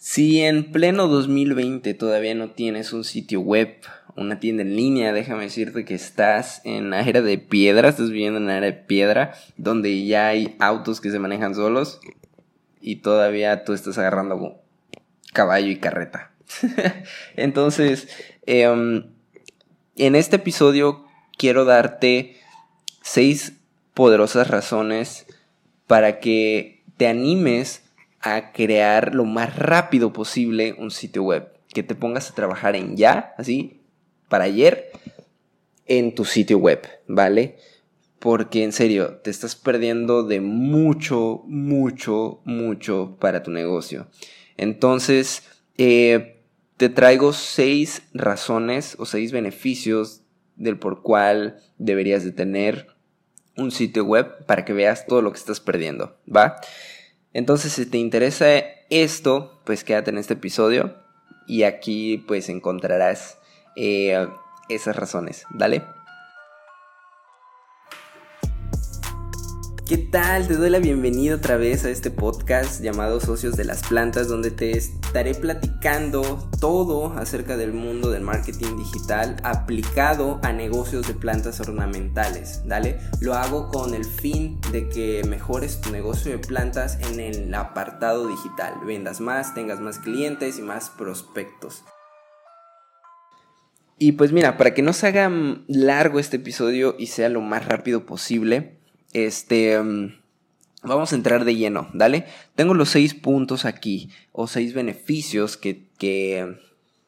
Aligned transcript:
Si 0.00 0.40
en 0.40 0.72
pleno 0.72 1.08
2020 1.08 1.92
todavía 1.92 2.34
no 2.34 2.48
tienes 2.48 2.94
un 2.94 3.04
sitio 3.04 3.42
web, 3.42 3.76
una 4.16 4.40
tienda 4.40 4.62
en 4.62 4.74
línea, 4.74 5.12
déjame 5.12 5.42
decirte 5.42 5.84
que 5.84 5.94
estás 5.94 6.62
en 6.64 6.88
la 6.88 7.02
era 7.02 7.20
de 7.20 7.36
piedra, 7.36 7.90
estás 7.90 8.08
viviendo 8.08 8.38
en 8.38 8.46
la 8.46 8.56
era 8.56 8.64
de 8.64 8.72
piedra, 8.72 9.34
donde 9.58 10.06
ya 10.06 10.28
hay 10.28 10.56
autos 10.58 11.02
que 11.02 11.10
se 11.10 11.18
manejan 11.18 11.54
solos 11.54 12.00
y 12.80 12.96
todavía 12.96 13.62
tú 13.64 13.74
estás 13.74 13.98
agarrando 13.98 14.62
caballo 15.34 15.68
y 15.68 15.76
carreta. 15.76 16.30
Entonces, 17.36 18.08
em, 18.46 19.04
en 19.96 20.14
este 20.14 20.36
episodio 20.36 21.04
quiero 21.36 21.66
darte 21.66 22.38
seis 23.02 23.52
poderosas 23.92 24.48
razones 24.48 25.26
para 25.86 26.20
que 26.20 26.84
te 26.96 27.06
animes 27.06 27.82
a 28.20 28.52
crear 28.52 29.14
lo 29.14 29.24
más 29.24 29.56
rápido 29.56 30.12
posible 30.12 30.74
un 30.78 30.90
sitio 30.90 31.22
web. 31.22 31.52
Que 31.72 31.82
te 31.82 31.94
pongas 31.94 32.30
a 32.30 32.34
trabajar 32.34 32.76
en 32.76 32.96
ya, 32.96 33.34
así, 33.38 33.80
para 34.28 34.44
ayer, 34.44 34.90
en 35.86 36.14
tu 36.14 36.24
sitio 36.24 36.58
web, 36.58 36.80
¿vale? 37.06 37.56
Porque 38.18 38.62
en 38.62 38.72
serio, 38.72 39.20
te 39.24 39.30
estás 39.30 39.56
perdiendo 39.56 40.22
de 40.22 40.40
mucho, 40.40 41.42
mucho, 41.46 42.40
mucho 42.44 43.16
para 43.18 43.42
tu 43.42 43.50
negocio. 43.50 44.08
Entonces, 44.56 45.44
eh, 45.78 46.42
te 46.76 46.88
traigo 46.88 47.32
seis 47.32 48.02
razones 48.12 48.96
o 48.98 49.06
seis 49.06 49.32
beneficios 49.32 50.22
del 50.56 50.78
por 50.78 51.02
cual 51.02 51.58
deberías 51.78 52.24
de 52.24 52.32
tener 52.32 52.88
un 53.56 53.70
sitio 53.70 54.04
web 54.04 54.44
para 54.46 54.64
que 54.64 54.72
veas 54.72 55.06
todo 55.06 55.22
lo 55.22 55.32
que 55.32 55.38
estás 55.38 55.60
perdiendo, 55.60 56.16
¿va? 56.26 56.60
Entonces, 57.32 57.72
si 57.72 57.86
te 57.86 57.98
interesa 57.98 58.46
esto, 58.90 59.60
pues 59.64 59.84
quédate 59.84 60.10
en 60.10 60.18
este 60.18 60.34
episodio 60.34 60.96
y 61.46 61.62
aquí 61.62 62.18
pues 62.18 62.48
encontrarás 62.48 63.38
eh, 63.76 64.26
esas 64.68 64.96
razones, 64.96 65.44
¿dale? 65.50 65.82
¿Qué 69.90 69.98
tal? 69.98 70.46
Te 70.46 70.54
doy 70.54 70.70
la 70.70 70.78
bienvenida 70.78 71.34
otra 71.34 71.56
vez 71.56 71.84
a 71.84 71.90
este 71.90 72.12
podcast 72.12 72.80
llamado 72.80 73.18
Socios 73.18 73.56
de 73.56 73.64
las 73.64 73.82
Plantas, 73.82 74.28
donde 74.28 74.52
te 74.52 74.78
estaré 74.78 75.34
platicando 75.34 76.48
todo 76.60 77.12
acerca 77.14 77.56
del 77.56 77.72
mundo 77.72 78.08
del 78.08 78.22
marketing 78.22 78.76
digital 78.76 79.34
aplicado 79.42 80.38
a 80.44 80.52
negocios 80.52 81.08
de 81.08 81.14
plantas 81.14 81.58
ornamentales. 81.58 82.62
¿Dale? 82.66 83.00
Lo 83.20 83.34
hago 83.34 83.66
con 83.66 83.94
el 83.94 84.04
fin 84.04 84.60
de 84.70 84.88
que 84.88 85.24
mejores 85.24 85.80
tu 85.80 85.90
negocio 85.90 86.30
de 86.30 86.38
plantas 86.38 86.96
en 87.10 87.18
el 87.18 87.52
apartado 87.52 88.28
digital. 88.28 88.74
Vendas 88.86 89.20
más, 89.20 89.54
tengas 89.54 89.80
más 89.80 89.98
clientes 89.98 90.60
y 90.60 90.62
más 90.62 90.90
prospectos. 90.90 91.82
Y 93.98 94.12
pues 94.12 94.30
mira, 94.30 94.56
para 94.56 94.72
que 94.72 94.82
no 94.82 94.92
se 94.92 95.08
haga 95.08 95.28
largo 95.66 96.20
este 96.20 96.36
episodio 96.36 96.94
y 96.96 97.08
sea 97.08 97.28
lo 97.28 97.40
más 97.40 97.66
rápido 97.66 98.06
posible, 98.06 98.79
este, 99.12 99.80
mm, 99.80 100.14
vamos 100.82 101.12
a 101.12 101.16
entrar 101.16 101.44
de 101.44 101.56
lleno, 101.56 101.88
¿dale? 101.92 102.26
Tengo 102.54 102.74
los 102.74 102.90
seis 102.90 103.14
puntos 103.14 103.64
aquí, 103.64 104.10
o 104.32 104.46
seis 104.46 104.74
beneficios 104.74 105.56
que, 105.56 105.88
que 105.98 106.58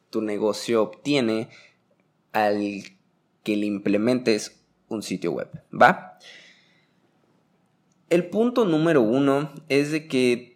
tu 0.09 0.21
negocio 0.21 0.83
obtiene 0.83 1.49
al 2.31 2.83
que 3.43 3.57
le 3.57 3.65
implementes 3.65 4.63
un 4.87 5.03
sitio 5.03 5.31
web, 5.31 5.49
¿va? 5.71 6.17
El 8.09 8.29
punto 8.29 8.65
número 8.65 9.01
uno 9.01 9.51
es 9.69 9.91
de 9.91 10.07
que 10.07 10.53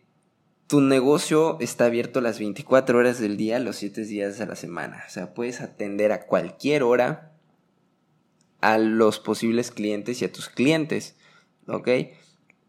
tu 0.68 0.82
negocio 0.82 1.58
está 1.60 1.86
abierto 1.86 2.22
las 2.22 2.40
24 2.40 3.00
horas 3.00 3.20
del 3.20 3.38
día, 3.38 3.58
los 3.60 3.78
7 3.78 4.04
días 4.06 4.38
de 4.38 4.46
la 4.46 4.56
semana. 4.56 5.04
O 5.08 5.10
sea, 5.10 5.34
puedes 5.34 5.62
atender 5.62 6.12
a 6.12 6.26
cualquier 6.26 6.84
hora 6.84 7.32
a 8.62 8.78
los 8.78 9.20
posibles 9.20 9.72
clientes 9.72 10.22
y 10.22 10.26
a 10.26 10.32
tus 10.32 10.50
clientes. 10.50 11.16
¿Ok? 11.68 11.90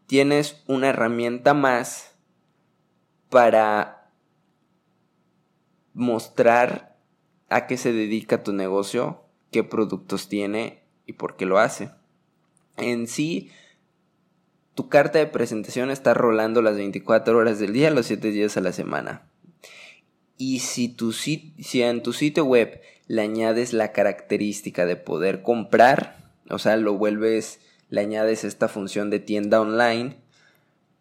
Tienes 0.07 0.63
una 0.67 0.89
herramienta 0.89 1.53
más 1.53 2.15
para 3.29 4.11
mostrar 5.93 6.97
a 7.49 7.67
qué 7.67 7.77
se 7.77 7.93
dedica 7.93 8.43
tu 8.43 8.53
negocio, 8.53 9.23
qué 9.51 9.63
productos 9.63 10.29
tiene 10.29 10.83
y 11.05 11.13
por 11.13 11.35
qué 11.35 11.45
lo 11.45 11.59
hace. 11.59 11.91
En 12.77 13.07
sí, 13.07 13.51
tu 14.75 14.87
carta 14.89 15.19
de 15.19 15.27
presentación 15.27 15.91
está 15.91 16.13
rolando 16.13 16.61
las 16.61 16.75
24 16.75 17.37
horas 17.37 17.59
del 17.59 17.73
día, 17.73 17.91
los 17.91 18.05
7 18.05 18.31
días 18.31 18.55
a 18.57 18.61
la 18.61 18.71
semana. 18.71 19.29
Y 20.37 20.59
si, 20.59 20.87
tu, 20.87 21.11
si 21.11 21.53
en 21.81 22.01
tu 22.01 22.13
sitio 22.13 22.45
web 22.45 22.79
le 23.07 23.21
añades 23.21 23.73
la 23.73 23.91
característica 23.91 24.85
de 24.85 24.95
poder 24.95 25.41
comprar, 25.41 26.31
o 26.49 26.59
sea, 26.59 26.77
lo 26.77 26.93
vuelves 26.93 27.59
le 27.89 28.01
añades 28.01 28.43
esta 28.43 28.67
función 28.67 29.09
de 29.09 29.19
tienda 29.19 29.61
online, 29.61 30.17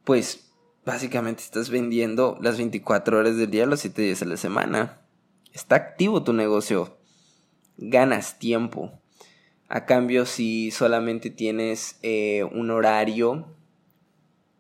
pues 0.05 0.51
básicamente 0.85 1.43
estás 1.43 1.71
vendiendo 1.71 2.39
las 2.41 2.57
24 2.57 3.19
horas 3.19 3.37
del 3.37 3.51
día, 3.51 3.67
los 3.67 3.81
7 3.81 4.03
días 4.03 4.21
de 4.21 4.27
la 4.27 4.37
semana. 4.37 5.01
Está 5.53 5.77
activo 5.77 6.23
tu 6.23 6.33
negocio. 6.33 6.97
Ganas 7.77 8.39
tiempo. 8.39 8.93
A 9.69 9.85
cambio, 9.85 10.25
si 10.25 10.71
solamente 10.71 11.29
tienes 11.29 11.99
eh, 12.03 12.45
un 12.45 12.71
horario 12.71 13.55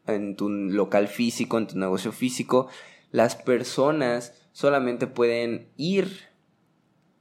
en 0.06 0.37
tu 0.37 0.50
local 0.50 1.09
físico, 1.09 1.56
en 1.56 1.67
tu 1.67 1.78
negocio 1.78 2.12
físico, 2.12 2.69
las 3.11 3.34
personas 3.37 4.34
solamente 4.53 5.06
pueden 5.06 5.69
ir 5.77 6.28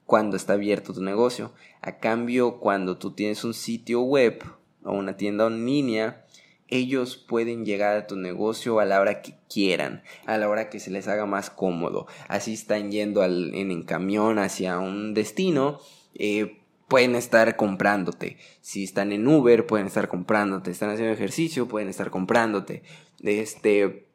cuando 0.05 0.35
está 0.35 0.53
abierto 0.53 0.93
tu 0.93 1.01
negocio. 1.01 1.53
A 1.81 1.97
cambio, 1.97 2.59
cuando 2.59 2.97
tú 2.97 3.11
tienes 3.11 3.45
un 3.45 3.53
sitio 3.53 4.01
web 4.01 4.43
o 4.87 4.93
una 4.93 5.17
tienda 5.17 5.47
en 5.47 5.65
línea, 5.65 6.25
ellos 6.69 7.17
pueden 7.17 7.65
llegar 7.65 7.95
a 7.95 8.07
tu 8.07 8.15
negocio 8.15 8.79
a 8.79 8.85
la 8.85 8.99
hora 8.99 9.21
que 9.21 9.35
quieran, 9.49 10.03
a 10.25 10.37
la 10.37 10.49
hora 10.49 10.69
que 10.69 10.79
se 10.79 10.91
les 10.91 11.07
haga 11.07 11.25
más 11.25 11.49
cómodo. 11.49 12.07
Así 12.27 12.53
están 12.53 12.91
yendo 12.91 13.23
en, 13.23 13.83
camión 13.83 14.39
hacia 14.39 14.79
un 14.79 15.13
destino, 15.13 15.79
eh, 16.15 16.61
pueden 16.87 17.15
estar 17.15 17.55
comprándote. 17.55 18.37
Si 18.61 18.83
están 18.83 19.11
en 19.11 19.27
Uber, 19.27 19.65
pueden 19.65 19.87
estar 19.87 20.07
comprándote. 20.07 20.71
Están 20.71 20.89
haciendo 20.89 21.13
ejercicio, 21.13 21.67
pueden 21.67 21.89
estar 21.89 22.09
comprándote. 22.09 22.83
Este, 23.21 24.07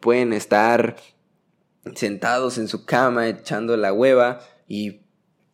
pueden 0.00 0.32
estar 0.32 0.96
sentados 1.94 2.58
en 2.58 2.68
su 2.68 2.84
cama 2.84 3.28
echando 3.28 3.76
la 3.76 3.92
hueva 3.92 4.40
y 4.68 5.00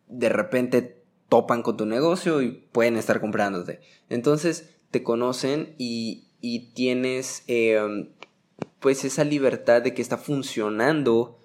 de 0.09 0.29
repente 0.29 0.96
topan 1.29 1.63
con 1.63 1.77
tu 1.77 1.87
negocio 1.87 2.43
y 2.43 2.51
pueden 2.51 2.97
estar 2.97 3.21
comprándote. 3.21 3.81
Entonces 4.09 4.71
te 4.91 5.03
conocen 5.03 5.75
y, 5.79 6.23
tienes 6.75 7.43
em, 7.49 8.11
pues 8.79 9.05
esa 9.05 9.25
libertad 9.25 9.83
de 9.83 9.95
que 9.95 10.03
está 10.03 10.17
funcionando 10.17 11.41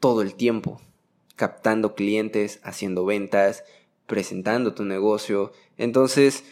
todo 0.00 0.20
el 0.20 0.34
tiempo, 0.34 0.80
captando 1.34 1.94
clientes, 1.94 2.60
haciendo 2.62 3.06
ventas, 3.06 3.64
presentando 4.06 4.74
tu 4.74 4.84
negocio. 4.84 5.52
Entonces 5.78 6.44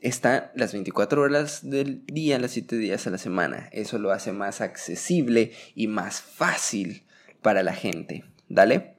está 0.00 0.52
las 0.54 0.72
24 0.72 1.22
horas 1.22 1.68
del 1.68 2.04
día, 2.06 2.38
las 2.38 2.52
7 2.52 2.76
días 2.76 3.06
a 3.06 3.10
la 3.10 3.18
semana. 3.18 3.68
Eso 3.72 3.98
lo 3.98 4.12
hace 4.12 4.32
más 4.32 4.60
accesible 4.60 5.52
y 5.74 5.88
más 5.88 6.22
fácil 6.22 7.02
para 7.42 7.64
la 7.64 7.72
gente. 7.74 8.24
¿Dale? 8.48 8.93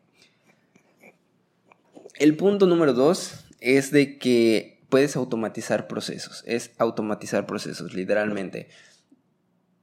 El 2.18 2.38
punto 2.38 2.66
número 2.66 2.94
dos 2.94 3.46
es 3.60 3.92
de 3.92 4.18
que 4.18 4.82
puedes 4.90 5.16
automatizar 5.18 5.88
procesos. 5.88 6.44
Es 6.46 6.72
automatizar 6.78 7.46
procesos, 7.46 7.94
literalmente. 7.94 8.70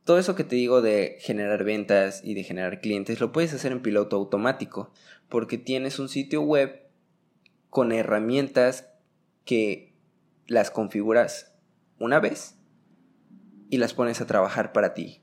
Todo 0.05 0.19
eso 0.19 0.35
que 0.35 0.45
te 0.45 0.57
digo 0.57 0.81
de 0.81 1.19
generar 1.21 1.63
ventas 1.63 2.23
y 2.25 2.35
de 2.35 2.43
generar 2.43 2.81
clientes 2.81 3.21
lo 3.21 3.33
puedes 3.33 3.53
hacer 3.53 3.71
en 3.71 3.83
piloto 3.83 4.17
automático 4.17 4.91
porque 5.29 5.59
tienes 5.59 5.99
un 5.99 6.09
sitio 6.09 6.43
web 6.43 6.83
con 7.71 7.93
herramientas 7.93 8.89
que 9.45 9.93
las 10.47 10.71
configuras 10.71 11.55
una 11.99 12.19
vez 12.19 12.57
y 13.71 13.79
las 13.79 13.95
pones 13.95 14.21
a 14.21 14.27
trabajar 14.27 14.73
para 14.73 14.93
ti 14.93 15.23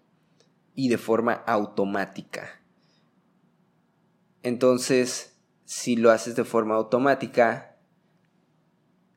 y 0.75 0.89
de 0.89 0.97
forma 0.97 1.33
automática. 1.33 2.61
Entonces, 4.43 5.28
si 5.69 5.95
lo 5.95 6.09
haces 6.09 6.35
de 6.35 6.45
forma 6.45 6.73
automática, 6.73 7.75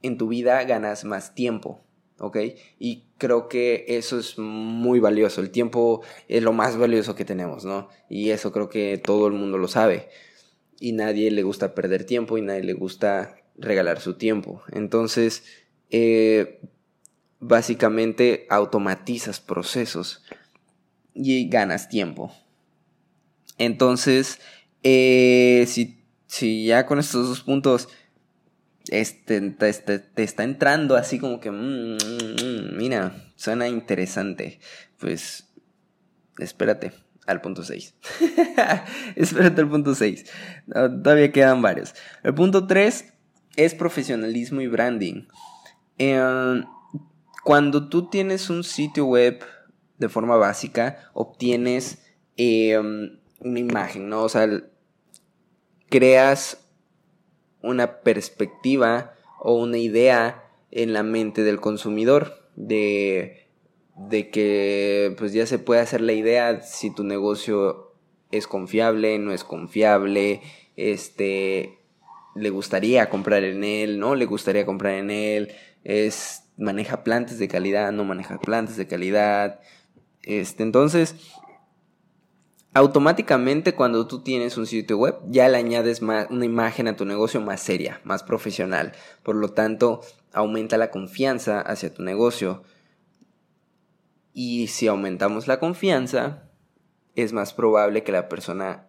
en 0.02 0.18
tu 0.18 0.28
vida 0.28 0.62
ganas 0.64 1.02
más 1.06 1.34
tiempo, 1.34 1.80
¿ok? 2.18 2.36
Y 2.78 3.06
creo 3.16 3.48
que 3.48 3.86
eso 3.88 4.18
es 4.18 4.36
muy 4.36 5.00
valioso. 5.00 5.40
El 5.40 5.50
tiempo 5.50 6.02
es 6.28 6.42
lo 6.42 6.52
más 6.52 6.76
valioso 6.76 7.14
que 7.14 7.24
tenemos, 7.24 7.64
¿no? 7.64 7.88
Y 8.10 8.32
eso 8.32 8.52
creo 8.52 8.68
que 8.68 8.98
todo 8.98 9.28
el 9.28 9.32
mundo 9.32 9.56
lo 9.56 9.66
sabe. 9.66 10.10
Y 10.78 10.92
nadie 10.92 11.30
le 11.30 11.42
gusta 11.42 11.74
perder 11.74 12.04
tiempo 12.04 12.36
y 12.36 12.42
nadie 12.42 12.64
le 12.64 12.74
gusta 12.74 13.34
regalar 13.56 14.02
su 14.02 14.18
tiempo. 14.18 14.62
Entonces, 14.72 15.44
eh, 15.88 16.60
básicamente 17.40 18.46
automatizas 18.50 19.40
procesos 19.40 20.22
y 21.14 21.48
ganas 21.48 21.88
tiempo. 21.88 22.30
Entonces, 23.56 24.38
eh, 24.82 25.64
si, 25.66 26.01
si 26.32 26.64
ya 26.64 26.86
con 26.86 26.98
estos 26.98 27.28
dos 27.28 27.42
puntos 27.42 27.90
este, 28.88 29.38
te, 29.50 30.22
está 30.22 30.44
entrando 30.44 30.96
así 30.96 31.18
como 31.18 31.40
que, 31.40 31.50
mm, 31.50 31.96
mm, 31.96 32.42
mm, 32.42 32.76
mira, 32.78 33.14
suena 33.36 33.68
interesante, 33.68 34.58
pues 34.98 35.52
espérate 36.38 36.94
al 37.26 37.42
punto 37.42 37.62
6. 37.62 37.94
espérate 39.16 39.60
al 39.60 39.68
punto 39.68 39.94
6. 39.94 40.24
todavía 41.02 41.30
quedan 41.32 41.60
varios. 41.60 41.94
El 42.22 42.32
punto 42.32 42.66
3 42.66 43.12
es 43.56 43.74
profesionalismo 43.74 44.62
y 44.62 44.68
branding. 44.68 45.26
Em, 45.98 46.64
cuando 47.44 47.90
tú 47.90 48.08
tienes 48.08 48.48
un 48.48 48.64
sitio 48.64 49.04
web 49.04 49.44
de 49.98 50.08
forma 50.08 50.36
básica, 50.36 51.10
obtienes 51.12 52.02
em, 52.38 53.18
una 53.38 53.58
imagen, 53.58 54.08
¿no? 54.08 54.22
O 54.22 54.30
sea, 54.30 54.48
creas 55.92 56.66
una 57.62 58.00
perspectiva 58.00 59.12
o 59.38 59.54
una 59.54 59.76
idea 59.76 60.42
en 60.70 60.94
la 60.94 61.02
mente 61.02 61.44
del 61.44 61.60
consumidor 61.60 62.48
de, 62.56 63.46
de 63.96 64.30
que 64.30 65.14
pues 65.18 65.34
ya 65.34 65.46
se 65.46 65.58
puede 65.58 65.82
hacer 65.82 66.00
la 66.00 66.14
idea 66.14 66.62
si 66.62 66.92
tu 66.94 67.04
negocio 67.04 67.92
es 68.30 68.46
confiable, 68.46 69.18
no 69.18 69.32
es 69.32 69.44
confiable, 69.44 70.40
este 70.76 71.78
le 72.34 72.48
gustaría 72.48 73.10
comprar 73.10 73.44
en 73.44 73.62
él, 73.62 73.98
no 73.98 74.14
le 74.14 74.24
gustaría 74.24 74.64
comprar 74.64 74.94
en 74.94 75.10
él, 75.10 75.52
es 75.84 76.44
maneja 76.56 77.04
plantas 77.04 77.38
de 77.38 77.48
calidad, 77.48 77.92
no 77.92 78.04
maneja 78.04 78.38
plantas 78.40 78.78
de 78.78 78.86
calidad. 78.86 79.60
Este, 80.22 80.62
entonces, 80.62 81.16
automáticamente 82.74 83.74
cuando 83.74 84.06
tú 84.06 84.22
tienes 84.22 84.56
un 84.56 84.66
sitio 84.66 84.96
web 84.96 85.16
ya 85.28 85.48
le 85.48 85.58
añades 85.58 86.00
una 86.00 86.44
imagen 86.44 86.88
a 86.88 86.96
tu 86.96 87.04
negocio 87.04 87.40
más 87.40 87.60
seria, 87.60 88.00
más 88.04 88.22
profesional. 88.22 88.92
Por 89.22 89.36
lo 89.36 89.50
tanto, 89.50 90.00
aumenta 90.32 90.78
la 90.78 90.90
confianza 90.90 91.60
hacia 91.60 91.92
tu 91.92 92.02
negocio. 92.02 92.62
Y 94.32 94.68
si 94.68 94.86
aumentamos 94.86 95.46
la 95.46 95.60
confianza, 95.60 96.48
es 97.14 97.34
más 97.34 97.52
probable 97.52 98.02
que 98.02 98.12
la 98.12 98.28
persona 98.28 98.88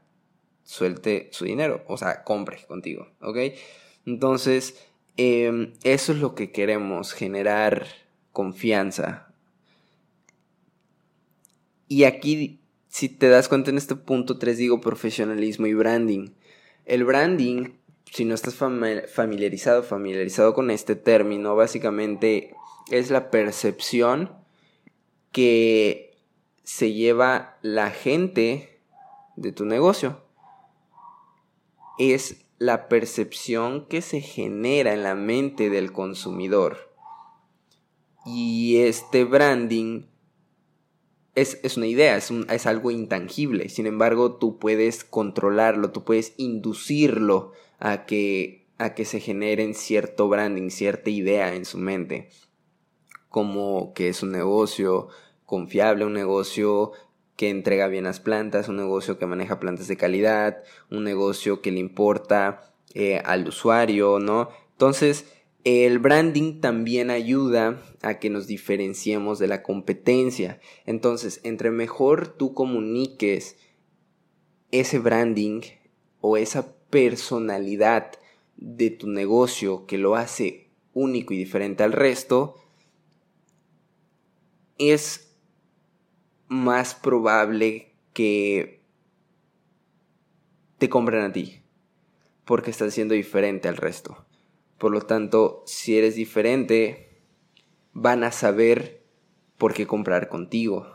suelte 0.63 1.27
su 1.33 1.43
dinero, 1.43 1.83
o 1.87 1.97
sea, 1.97 2.23
compre 2.23 2.65
contigo, 2.65 3.09
¿ok? 3.19 3.37
Entonces, 4.05 4.87
em, 5.17 5.73
eso 5.83 6.13
es 6.13 6.19
lo 6.19 6.35
que 6.35 6.53
queremos, 6.53 7.11
generar 7.11 7.85
confianza. 8.31 9.33
Y 11.89 12.05
aquí 12.05 12.62
si 12.93 13.09
te 13.09 13.27
das 13.27 13.49
cuenta 13.49 13.71
en 13.71 13.79
este 13.79 13.95
punto 13.95 14.37
3 14.37 14.55
digo 14.55 14.79
profesionalismo 14.79 15.65
y 15.65 15.73
branding. 15.73 16.29
El 16.85 17.05
branding, 17.05 17.79
si 18.05 18.23
no 18.23 18.35
estás 18.35 18.53
familiarizado, 18.53 19.81
familiarizado 19.81 20.53
con 20.53 20.69
este 20.69 20.95
término, 20.95 21.55
básicamente 21.55 22.53
es 22.91 23.09
la 23.09 23.31
percepción 23.31 24.31
que 25.31 26.19
se 26.63 26.93
lleva 26.93 27.57
la 27.63 27.89
gente 27.89 28.79
de 29.37 29.51
tu 29.51 29.65
negocio. 29.65 30.21
Es 31.97 32.45
la 32.59 32.89
percepción 32.89 33.87
que 33.87 34.03
se 34.03 34.21
genera 34.21 34.93
en 34.93 35.01
la 35.01 35.15
mente 35.15 35.71
del 35.71 35.91
consumidor. 35.91 36.93
Y 38.23 38.77
este 38.83 39.23
branding 39.23 40.12
es, 41.35 41.77
una 41.77 41.87
idea, 41.87 42.15
es, 42.15 42.31
es 42.31 42.65
algo 42.67 42.91
intangible. 42.91 43.69
Sin 43.69 43.87
embargo, 43.87 44.35
tú 44.35 44.59
puedes 44.59 45.03
controlarlo, 45.03 45.91
tú 45.91 46.03
puedes 46.03 46.33
inducirlo 46.37 47.53
a 47.79 48.05
que, 48.05 48.67
a 48.77 48.93
que 48.93 49.05
se 49.05 49.19
generen 49.19 49.73
cierto 49.73 50.29
branding, 50.29 50.69
cierta 50.69 51.09
idea 51.09 51.55
en 51.55 51.65
su 51.65 51.77
mente. 51.77 52.29
Como 53.29 53.93
que 53.93 54.09
es 54.09 54.21
un 54.21 54.31
negocio 54.31 55.07
confiable, 55.45 56.05
un 56.05 56.13
negocio 56.13 56.91
que 57.35 57.49
entrega 57.49 57.87
bien 57.87 58.03
las 58.03 58.19
plantas, 58.19 58.69
un 58.69 58.75
negocio 58.75 59.17
que 59.17 59.25
maneja 59.25 59.59
plantas 59.59 59.87
de 59.87 59.97
calidad, 59.97 60.63
un 60.91 61.03
negocio 61.03 61.61
que 61.61 61.71
le 61.71 61.79
importa 61.79 62.73
eh, 62.93 63.21
al 63.25 63.47
usuario, 63.47 64.19
¿no? 64.19 64.49
Entonces, 64.71 65.32
el 65.63 65.99
branding 65.99 66.59
también 66.59 67.09
ayuda 67.09 67.81
a 68.01 68.19
que 68.19 68.29
nos 68.29 68.47
diferenciemos 68.47 69.39
de 69.39 69.47
la 69.47 69.63
competencia. 69.63 70.59
Entonces, 70.85 71.39
entre 71.43 71.71
mejor 71.71 72.27
tú 72.27 72.53
comuniques 72.53 73.57
ese 74.71 74.99
branding 74.99 75.61
o 76.19 76.35
esa 76.35 76.75
personalidad 76.89 78.11
de 78.57 78.89
tu 78.89 79.07
negocio 79.07 79.85
que 79.85 79.97
lo 79.97 80.15
hace 80.15 80.69
único 80.93 81.33
y 81.33 81.37
diferente 81.37 81.83
al 81.83 81.93
resto, 81.93 82.55
es 84.77 85.33
más 86.47 86.93
probable 86.93 87.93
que 88.13 88.81
te 90.77 90.89
compren 90.89 91.23
a 91.23 91.31
ti, 91.31 91.61
porque 92.45 92.71
estás 92.71 92.93
siendo 92.93 93.13
diferente 93.13 93.69
al 93.69 93.77
resto. 93.77 94.25
Por 94.77 94.91
lo 94.91 95.01
tanto, 95.01 95.63
si 95.65 95.97
eres 95.97 96.15
diferente, 96.15 97.21
van 97.93 98.23
a 98.23 98.31
saber 98.31 99.03
por 99.57 99.73
qué 99.73 99.87
comprar 99.87 100.29
contigo. 100.29 100.87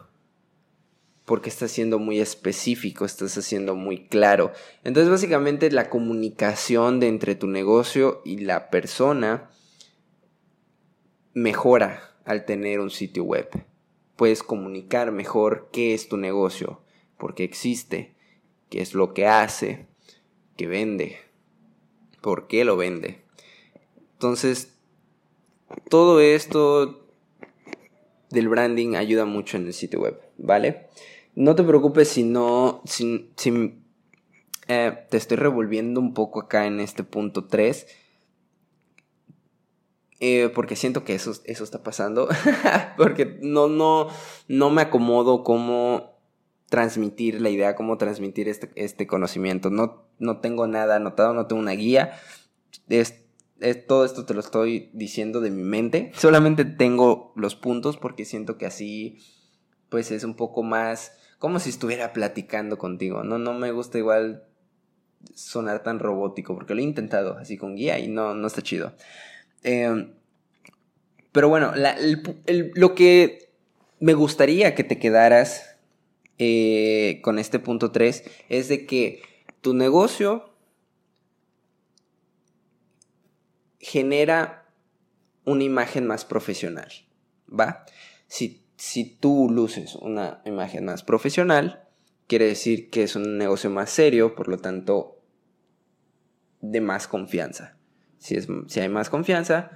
Porque 1.24 1.48
estás 1.48 1.70
siendo 1.70 1.98
muy 1.98 2.20
específico, 2.20 3.04
estás 3.04 3.36
haciendo 3.36 3.74
muy 3.74 4.08
claro. 4.08 4.52
Entonces, 4.84 5.10
básicamente, 5.10 5.70
la 5.70 5.90
comunicación 5.90 7.00
de 7.00 7.08
entre 7.08 7.34
tu 7.34 7.46
negocio 7.46 8.22
y 8.24 8.38
la 8.38 8.70
persona 8.70 9.50
mejora 11.34 12.16
al 12.24 12.44
tener 12.44 12.80
un 12.80 12.90
sitio 12.90 13.24
web. 13.24 13.48
Puedes 14.16 14.42
comunicar 14.42 15.12
mejor 15.12 15.68
qué 15.72 15.94
es 15.94 16.08
tu 16.08 16.16
negocio, 16.16 16.82
por 17.16 17.34
qué 17.34 17.44
existe, 17.44 18.14
qué 18.68 18.80
es 18.80 18.94
lo 18.94 19.14
que 19.14 19.26
hace, 19.26 19.86
qué 20.56 20.66
vende, 20.66 21.18
por 22.20 22.48
qué 22.48 22.64
lo 22.64 22.76
vende. 22.76 23.22
Entonces, 24.18 24.74
todo 25.88 26.18
esto 26.18 27.06
del 28.30 28.48
branding 28.48 28.96
ayuda 28.96 29.26
mucho 29.26 29.56
en 29.56 29.66
el 29.66 29.72
sitio 29.72 30.00
web, 30.00 30.20
¿vale? 30.38 30.88
No 31.36 31.54
te 31.54 31.62
preocupes 31.62 32.08
si 32.08 32.24
no, 32.24 32.82
si, 32.84 33.30
eh, 34.66 35.06
te 35.08 35.16
estoy 35.16 35.36
revolviendo 35.36 36.00
un 36.00 36.14
poco 36.14 36.40
acá 36.40 36.66
en 36.66 36.80
este 36.80 37.04
punto 37.04 37.44
3. 37.44 37.86
Eh, 40.18 40.50
porque 40.52 40.74
siento 40.74 41.04
que 41.04 41.14
eso, 41.14 41.32
eso 41.44 41.62
está 41.62 41.84
pasando. 41.84 42.28
porque 42.96 43.38
no, 43.40 43.68
no, 43.68 44.08
no 44.48 44.70
me 44.70 44.82
acomodo 44.82 45.44
cómo 45.44 46.18
transmitir 46.68 47.40
la 47.40 47.50
idea, 47.50 47.76
cómo 47.76 47.98
transmitir 47.98 48.48
este, 48.48 48.72
este 48.74 49.06
conocimiento. 49.06 49.70
No, 49.70 50.08
no 50.18 50.40
tengo 50.40 50.66
nada 50.66 50.96
anotado, 50.96 51.34
no 51.34 51.46
tengo 51.46 51.62
una 51.62 51.70
guía. 51.70 52.18
Es, 52.88 53.27
todo 53.86 54.04
esto 54.04 54.24
te 54.24 54.34
lo 54.34 54.40
estoy 54.40 54.90
diciendo 54.92 55.40
de 55.40 55.50
mi 55.50 55.62
mente. 55.62 56.12
Solamente 56.14 56.64
tengo 56.64 57.32
los 57.36 57.56
puntos 57.56 57.96
porque 57.96 58.24
siento 58.24 58.56
que 58.56 58.66
así 58.66 59.18
pues 59.88 60.10
es 60.10 60.24
un 60.24 60.34
poco 60.34 60.62
más 60.62 61.12
como 61.38 61.58
si 61.60 61.70
estuviera 61.70 62.12
platicando 62.12 62.78
contigo. 62.78 63.24
No, 63.24 63.38
no 63.38 63.54
me 63.54 63.72
gusta 63.72 63.98
igual 63.98 64.44
sonar 65.34 65.82
tan 65.82 65.98
robótico 65.98 66.54
porque 66.54 66.74
lo 66.74 66.80
he 66.80 66.84
intentado 66.84 67.36
así 67.38 67.56
con 67.56 67.76
guía 67.76 67.98
y 67.98 68.08
no, 68.08 68.34
no 68.34 68.46
está 68.46 68.62
chido. 68.62 68.94
Em, 69.62 70.12
pero 71.32 71.48
bueno, 71.48 71.72
lo 72.74 72.94
que 72.94 73.50
me 74.00 74.14
gustaría 74.14 74.74
que 74.74 74.84
te 74.84 74.98
quedaras 74.98 75.76
eh, 76.38 77.20
con 77.22 77.38
este 77.38 77.58
punto 77.58 77.90
3 77.90 78.24
es 78.48 78.68
de 78.68 78.86
que 78.86 79.22
tu 79.60 79.74
negocio 79.74 80.47
genera 83.78 84.66
una 85.44 85.64
imagen 85.64 86.06
más 86.06 86.24
profesional, 86.24 86.88
¿va? 87.48 87.84
Si, 88.26 88.64
si 88.76 89.04
tú 89.04 89.48
luces 89.50 89.94
una 89.96 90.42
imagen 90.44 90.84
más 90.84 91.02
profesional, 91.02 91.88
quiere 92.26 92.46
decir 92.46 92.90
que 92.90 93.02
es 93.02 93.16
un 93.16 93.38
negocio 93.38 93.70
más 93.70 93.90
serio, 93.90 94.34
por 94.34 94.48
lo 94.48 94.58
tanto, 94.58 95.22
de 96.60 96.80
más 96.80 97.08
confianza. 97.08 97.76
Si, 98.18 98.34
es, 98.36 98.48
si 98.66 98.80
hay 98.80 98.88
más 98.88 99.10
confianza, 99.10 99.70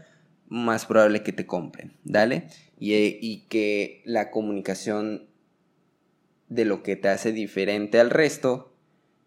más 0.48 0.84
probable 0.84 1.22
que 1.22 1.32
te 1.32 1.46
compren, 1.46 1.96
¿dale? 2.04 2.48
Y, 2.78 2.94
y 2.94 3.46
que 3.48 4.02
la 4.04 4.30
comunicación 4.30 5.28
de 6.48 6.66
lo 6.66 6.82
que 6.82 6.96
te 6.96 7.08
hace 7.08 7.32
diferente 7.32 7.98
al 7.98 8.10
resto 8.10 8.76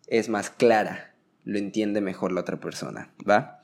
es 0.07 0.29
más 0.29 0.51
clara, 0.51 1.15
lo 1.43 1.57
entiende 1.57 2.01
mejor 2.01 2.31
la 2.31 2.41
otra 2.41 2.59
persona, 2.59 3.13
¿va? 3.27 3.61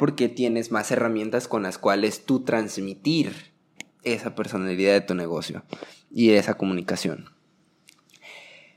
Porque 0.00 0.30
tienes 0.30 0.72
más 0.72 0.90
herramientas 0.90 1.46
con 1.46 1.62
las 1.62 1.76
cuales 1.76 2.24
tú 2.24 2.42
transmitir 2.42 3.52
esa 4.02 4.34
personalidad 4.34 4.94
de 4.94 5.02
tu 5.02 5.14
negocio 5.14 5.62
y 6.10 6.30
esa 6.30 6.54
comunicación. 6.54 7.28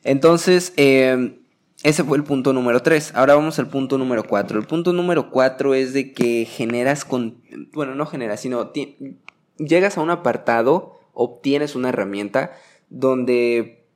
Entonces, 0.04 0.74
em, 0.76 1.38
ese 1.82 2.04
fue 2.04 2.18
el 2.18 2.26
punto 2.26 2.52
número 2.52 2.82
3. 2.82 3.16
Ahora 3.16 3.36
vamos 3.36 3.58
al 3.58 3.70
punto 3.70 3.98
número 3.98 4.26
4. 4.26 4.60
El 4.60 4.68
punto 4.68 4.92
número 4.92 5.32
4 5.32 5.74
es 5.76 5.94
de 5.94 6.12
que 6.12 6.44
generas 6.44 7.06
con... 7.06 7.42
Bueno, 7.72 7.96
no 7.96 8.06
generas, 8.06 8.42
sino 8.42 8.74
llegas 9.58 9.98
a 9.98 10.02
un 10.02 10.10
apartado, 10.10 11.00
obtienes 11.14 11.74
una 11.74 11.88
herramienta 11.88 12.52
donde 12.90 13.88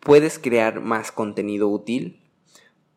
puedes 0.00 0.40
crear 0.40 0.80
más 0.80 1.12
contenido 1.12 1.68
útil 1.68 2.24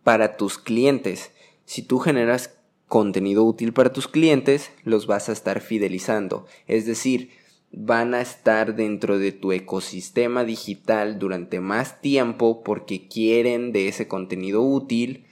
para 0.04 0.38
tus 0.38 0.58
clientes. 0.58 1.32
Si 1.66 1.84
tú 1.84 2.00
generas 2.00 2.59
contenido 2.90 3.46
útil 3.46 3.72
para 3.72 3.94
tus 3.94 4.08
clientes, 4.10 4.72
los 4.84 5.08
vas 5.08 5.30
a 5.30 5.32
estar 5.32 5.62
fidelizando. 5.62 6.48
Es 6.68 6.86
decir, 6.86 7.30
van 7.72 8.16
a 8.16 8.22
estar 8.22 8.76
dentro 8.76 9.20
de 9.20 9.32
tu 9.32 9.52
ecosistema 9.52 10.44
digital 10.44 11.20
durante 11.20 11.60
más 11.62 12.02
tiempo 12.02 12.64
porque 12.64 13.08
quieren 13.08 13.72
de 13.72 13.88
ese 13.88 14.08
contenido 14.08 14.64
útil. 14.64 15.28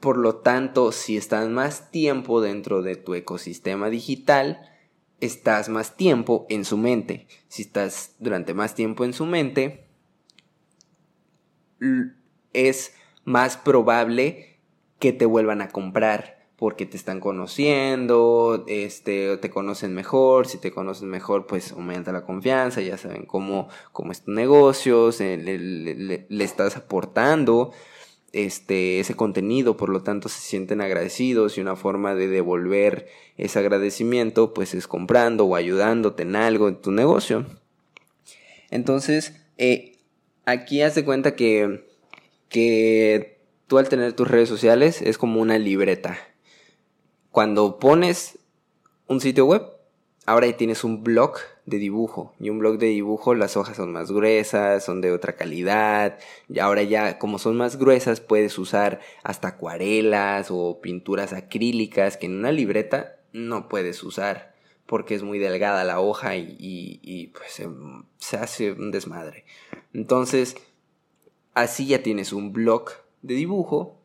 Por 0.00 0.18
lo 0.18 0.36
tanto, 0.36 0.92
si 0.92 1.16
estás 1.16 1.48
más 1.48 1.90
tiempo 1.92 2.40
dentro 2.40 2.82
de 2.82 2.96
tu 2.96 3.14
ecosistema 3.14 3.88
digital, 3.88 4.60
estás 5.20 5.68
más 5.68 5.96
tiempo 5.96 6.46
en 6.48 6.64
su 6.64 6.76
mente. 6.76 7.28
Si 7.46 7.62
estás 7.62 8.16
durante 8.18 8.54
más 8.54 8.74
tiempo 8.74 9.04
en 9.04 9.12
su 9.12 9.24
mente, 9.24 9.86
es 12.52 12.92
más 13.24 13.56
probable 13.56 14.47
que 14.98 15.12
te 15.12 15.26
vuelvan 15.26 15.62
a 15.62 15.68
comprar 15.68 16.38
porque 16.58 16.86
te 16.86 16.96
están 16.96 17.20
conociendo, 17.20 18.64
este, 18.66 19.36
te 19.36 19.48
conocen 19.48 19.94
mejor, 19.94 20.48
si 20.48 20.58
te 20.58 20.72
conocen 20.72 21.08
mejor, 21.08 21.46
pues 21.46 21.70
aumenta 21.70 22.10
la 22.10 22.24
confianza, 22.24 22.80
ya 22.80 22.98
saben 22.98 23.26
cómo, 23.26 23.68
cómo 23.92 24.10
es 24.10 24.22
tu 24.22 24.32
negocio, 24.32 25.10
le, 25.20 26.26
estás 26.30 26.76
aportando 26.76 27.70
este, 28.32 28.98
ese 28.98 29.14
contenido, 29.14 29.76
por 29.76 29.88
lo 29.88 30.02
tanto 30.02 30.28
se 30.28 30.40
sienten 30.40 30.80
agradecidos 30.80 31.56
y 31.56 31.60
una 31.60 31.76
forma 31.76 32.16
de 32.16 32.26
devolver 32.26 33.06
ese 33.36 33.60
agradecimiento, 33.60 34.52
pues 34.52 34.74
es 34.74 34.88
comprando 34.88 35.44
o 35.44 35.54
ayudándote 35.54 36.24
en 36.24 36.34
algo 36.34 36.66
en 36.66 36.82
tu 36.82 36.90
negocio. 36.90 37.46
Entonces, 38.72 39.32
eh, 39.58 39.96
aquí 40.44 40.82
haz 40.82 40.96
de 40.96 41.04
cuenta 41.04 41.36
que, 41.36 41.86
que 42.48 43.37
tú 43.68 43.78
al 43.78 43.88
tener 43.88 44.14
tus 44.14 44.26
redes 44.26 44.48
sociales 44.48 45.00
es 45.02 45.16
como 45.18 45.40
una 45.40 45.58
libreta 45.58 46.18
cuando 47.38 47.78
pones 47.78 48.38
un 49.06 49.20
sitio 49.20 49.46
web, 49.46 49.62
ahora 50.26 50.50
tienes 50.56 50.82
un 50.82 51.04
blog 51.04 51.36
de 51.66 51.78
dibujo. 51.78 52.34
Y 52.40 52.50
un 52.50 52.58
blog 52.58 52.78
de 52.78 52.86
dibujo, 52.86 53.34
las 53.34 53.56
hojas 53.56 53.76
son 53.76 53.92
más 53.92 54.10
gruesas, 54.10 54.84
son 54.84 55.00
de 55.00 55.12
otra 55.12 55.36
calidad. 55.36 56.18
Y 56.48 56.58
ahora 56.58 56.82
ya, 56.82 57.18
como 57.20 57.38
son 57.38 57.56
más 57.56 57.78
gruesas, 57.78 58.20
puedes 58.20 58.58
usar 58.58 58.98
hasta 59.22 59.48
acuarelas 59.48 60.48
o 60.50 60.80
pinturas 60.80 61.32
acrílicas 61.32 62.16
que 62.16 62.26
en 62.26 62.38
una 62.38 62.50
libreta 62.50 63.20
no 63.32 63.68
puedes 63.68 64.02
usar 64.02 64.52
porque 64.86 65.14
es 65.14 65.22
muy 65.22 65.38
delgada 65.38 65.84
la 65.84 66.00
hoja 66.00 66.34
y, 66.34 67.30
pues 67.36 67.52
se, 67.52 67.68
se 68.16 68.36
hace 68.36 68.72
un 68.72 68.90
desmadre. 68.90 69.44
Entonces, 69.92 70.56
así 71.54 71.86
ya 71.86 72.02
tienes 72.02 72.32
un 72.32 72.52
blog 72.52 72.90
de 73.22 73.34
dibujo 73.34 73.98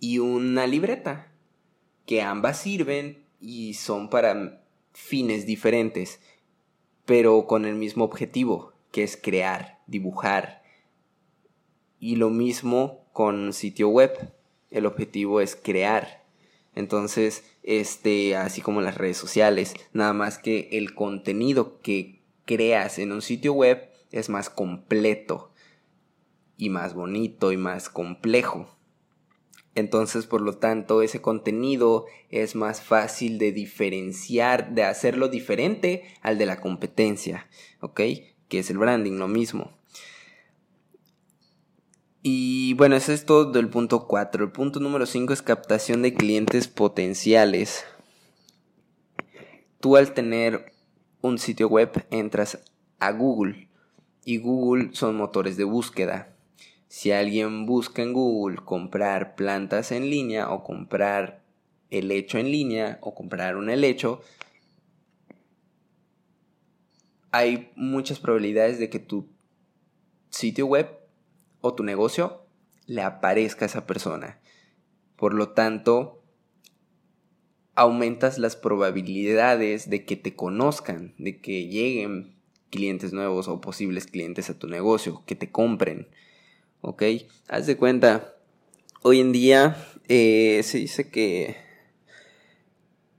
y 0.00 0.18
una 0.18 0.66
libreta 0.66 1.32
que 2.04 2.22
ambas 2.22 2.60
sirven 2.60 3.24
y 3.40 3.74
son 3.74 4.08
para 4.08 4.62
fines 4.92 5.46
diferentes, 5.46 6.20
pero 7.04 7.46
con 7.46 7.64
el 7.64 7.74
mismo 7.74 8.04
objetivo, 8.04 8.72
que 8.92 9.02
es 9.02 9.16
crear, 9.16 9.80
dibujar. 9.86 10.62
Y 11.98 12.16
lo 12.16 12.30
mismo 12.30 13.04
con 13.12 13.52
sitio 13.52 13.88
web, 13.88 14.32
el 14.70 14.86
objetivo 14.86 15.40
es 15.40 15.56
crear. 15.56 16.24
Entonces, 16.74 17.44
este, 17.62 18.36
así 18.36 18.60
como 18.60 18.80
las 18.80 18.96
redes 18.96 19.16
sociales, 19.16 19.74
nada 19.92 20.12
más 20.12 20.38
que 20.38 20.68
el 20.72 20.94
contenido 20.94 21.80
que 21.80 22.20
creas 22.44 22.98
en 22.98 23.12
un 23.12 23.22
sitio 23.22 23.52
web 23.52 23.90
es 24.12 24.28
más 24.28 24.50
completo 24.50 25.52
y 26.56 26.70
más 26.70 26.94
bonito 26.94 27.52
y 27.52 27.56
más 27.56 27.88
complejo. 27.88 28.68
Entonces, 29.74 30.26
por 30.26 30.40
lo 30.40 30.56
tanto, 30.56 31.02
ese 31.02 31.20
contenido 31.20 32.06
es 32.30 32.54
más 32.56 32.80
fácil 32.80 33.38
de 33.38 33.52
diferenciar, 33.52 34.74
de 34.74 34.84
hacerlo 34.84 35.28
diferente 35.28 36.04
al 36.22 36.38
de 36.38 36.46
la 36.46 36.60
competencia, 36.60 37.46
¿ok? 37.80 38.00
Que 38.48 38.60
es 38.60 38.70
el 38.70 38.78
branding, 38.78 39.18
lo 39.18 39.28
mismo. 39.28 39.76
Y 42.22 42.72
bueno, 42.74 42.96
eso 42.96 43.12
es 43.12 43.26
todo 43.26 43.52
del 43.52 43.68
punto 43.68 44.08
4. 44.08 44.46
El 44.46 44.50
punto 44.50 44.80
número 44.80 45.04
5 45.04 45.32
es 45.32 45.42
captación 45.42 46.02
de 46.02 46.14
clientes 46.14 46.68
potenciales. 46.68 47.84
Tú 49.78 49.96
al 49.96 50.14
tener 50.14 50.72
un 51.20 51.38
sitio 51.38 51.68
web 51.68 52.06
entras 52.10 52.64
a 52.98 53.12
Google 53.12 53.68
y 54.24 54.38
Google 54.38 54.88
son 54.92 55.16
motores 55.16 55.56
de 55.56 55.64
búsqueda. 55.64 56.35
Si 56.88 57.12
alguien 57.12 57.66
busca 57.66 58.02
en 58.02 58.12
Google 58.12 58.58
comprar 58.64 59.34
plantas 59.34 59.92
en 59.92 60.08
línea 60.08 60.50
o 60.50 60.62
comprar 60.62 61.42
helecho 61.90 62.38
en 62.38 62.50
línea 62.50 62.98
o 63.00 63.14
comprar 63.14 63.56
un 63.56 63.70
helecho, 63.70 64.20
hay 67.32 67.70
muchas 67.76 68.18
probabilidades 68.18 68.78
de 68.78 68.88
que 68.88 68.98
tu 68.98 69.28
sitio 70.30 70.66
web 70.66 70.88
o 71.60 71.74
tu 71.74 71.82
negocio 71.82 72.46
le 72.86 73.02
aparezca 73.02 73.64
a 73.64 73.68
esa 73.68 73.86
persona. 73.86 74.40
Por 75.16 75.34
lo 75.34 75.50
tanto, 75.50 76.22
aumentas 77.74 78.38
las 78.38 78.56
probabilidades 78.56 79.90
de 79.90 80.04
que 80.04 80.16
te 80.16 80.34
conozcan, 80.34 81.14
de 81.18 81.40
que 81.40 81.68
lleguen 81.68 82.36
clientes 82.70 83.12
nuevos 83.12 83.48
o 83.48 83.60
posibles 83.60 84.06
clientes 84.06 84.50
a 84.50 84.58
tu 84.58 84.66
negocio, 84.66 85.22
que 85.26 85.34
te 85.34 85.50
compren. 85.50 86.08
¿Ok? 86.86 87.02
Haz 87.48 87.66
de 87.66 87.76
cuenta, 87.76 88.36
hoy 89.02 89.18
en 89.20 89.32
día 89.32 89.76
eh, 90.08 90.60
se 90.62 90.78
dice 90.78 91.10
que 91.10 91.56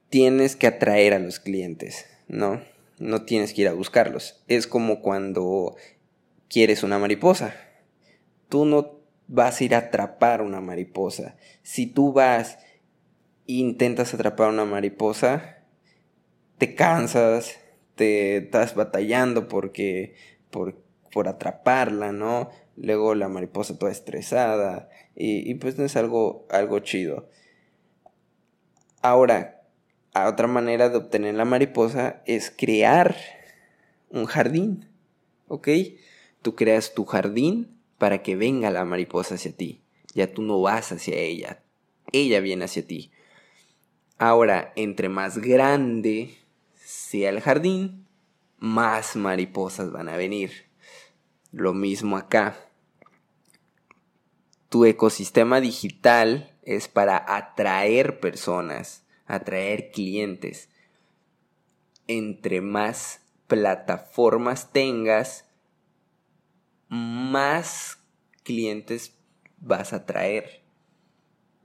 tienes 0.09 0.55
que 0.55 0.67
atraer 0.67 1.13
a 1.13 1.19
los 1.19 1.41
clientes, 1.41 2.05
¿no? 2.29 2.61
No 2.97 3.25
tienes 3.25 3.53
que 3.53 3.63
ir 3.63 3.67
a 3.67 3.73
buscarlos. 3.73 4.41
Es 4.47 4.67
como 4.67 5.01
cuando 5.01 5.75
quieres 6.47 6.81
una 6.81 6.97
mariposa. 6.97 7.55
Tú 8.47 8.63
no 8.63 9.01
vas 9.27 9.59
a 9.59 9.63
ir 9.65 9.75
a 9.75 9.79
atrapar 9.79 10.41
una 10.41 10.61
mariposa. 10.61 11.35
Si 11.61 11.87
tú 11.87 12.13
vas 12.13 12.59
e 13.47 13.53
intentas 13.55 14.13
atrapar 14.13 14.47
una 14.47 14.63
mariposa, 14.63 15.57
te 16.57 16.73
cansas, 16.73 17.59
te 17.95 18.37
estás 18.37 18.75
batallando 18.75 19.49
porque 19.49 20.15
por, 20.51 20.86
por 21.11 21.27
atraparla, 21.27 22.11
¿no? 22.11 22.49
luego 22.77 23.15
la 23.15 23.27
mariposa 23.27 23.77
toda 23.77 23.91
estresada 23.91 24.89
y, 25.15 25.55
pues 25.55 25.77
no 25.77 25.83
es 25.83 25.95
algo, 25.95 26.45
algo 26.51 26.79
chido. 26.79 27.27
Ahora, 29.01 29.63
otra 30.13 30.47
manera 30.47 30.89
de 30.89 30.97
obtener 30.97 31.33
la 31.35 31.45
mariposa 31.45 32.21
es 32.25 32.53
crear 32.55 33.15
un 34.09 34.25
jardín, 34.25 34.87
¿ok? 35.47 35.67
Tú 36.41 36.55
creas 36.55 36.93
tu 36.93 37.05
jardín 37.05 37.79
para 37.97 38.21
que 38.21 38.35
venga 38.35 38.69
la 38.69 38.85
mariposa 38.85 39.35
hacia 39.35 39.51
ti. 39.55 39.81
Ya 40.13 40.31
tú 40.31 40.43
no 40.43 40.61
vas 40.61 40.91
hacia 40.91 41.15
ella, 41.17 41.63
ella 42.11 42.39
viene 42.39 42.65
hacia 42.65 42.85
ti. 42.85 43.11
Ahora, 44.19 44.71
entre 44.75 45.09
más 45.09 45.39
grande 45.39 46.37
sea 46.75 47.29
el 47.29 47.41
jardín, 47.41 48.07
más 48.59 49.15
mariposas 49.15 49.91
van 49.91 50.09
a 50.09 50.17
venir. 50.17 50.66
Lo 51.51 51.73
mismo 51.73 52.17
acá 52.17 52.55
tu 54.69 54.85
ecosistema 54.85 55.61
digital 55.61 56.53
es 56.63 56.87
para 56.87 57.23
atraer 57.35 58.19
personas, 58.19 59.05
atraer 59.25 59.91
clientes. 59.91 60.69
Entre 62.07 62.61
más 62.61 63.21
plataformas 63.47 64.71
tengas, 64.73 65.45
más 66.89 67.99
clientes 68.43 69.17
vas 69.57 69.93
a 69.93 70.05
traer. 70.05 70.63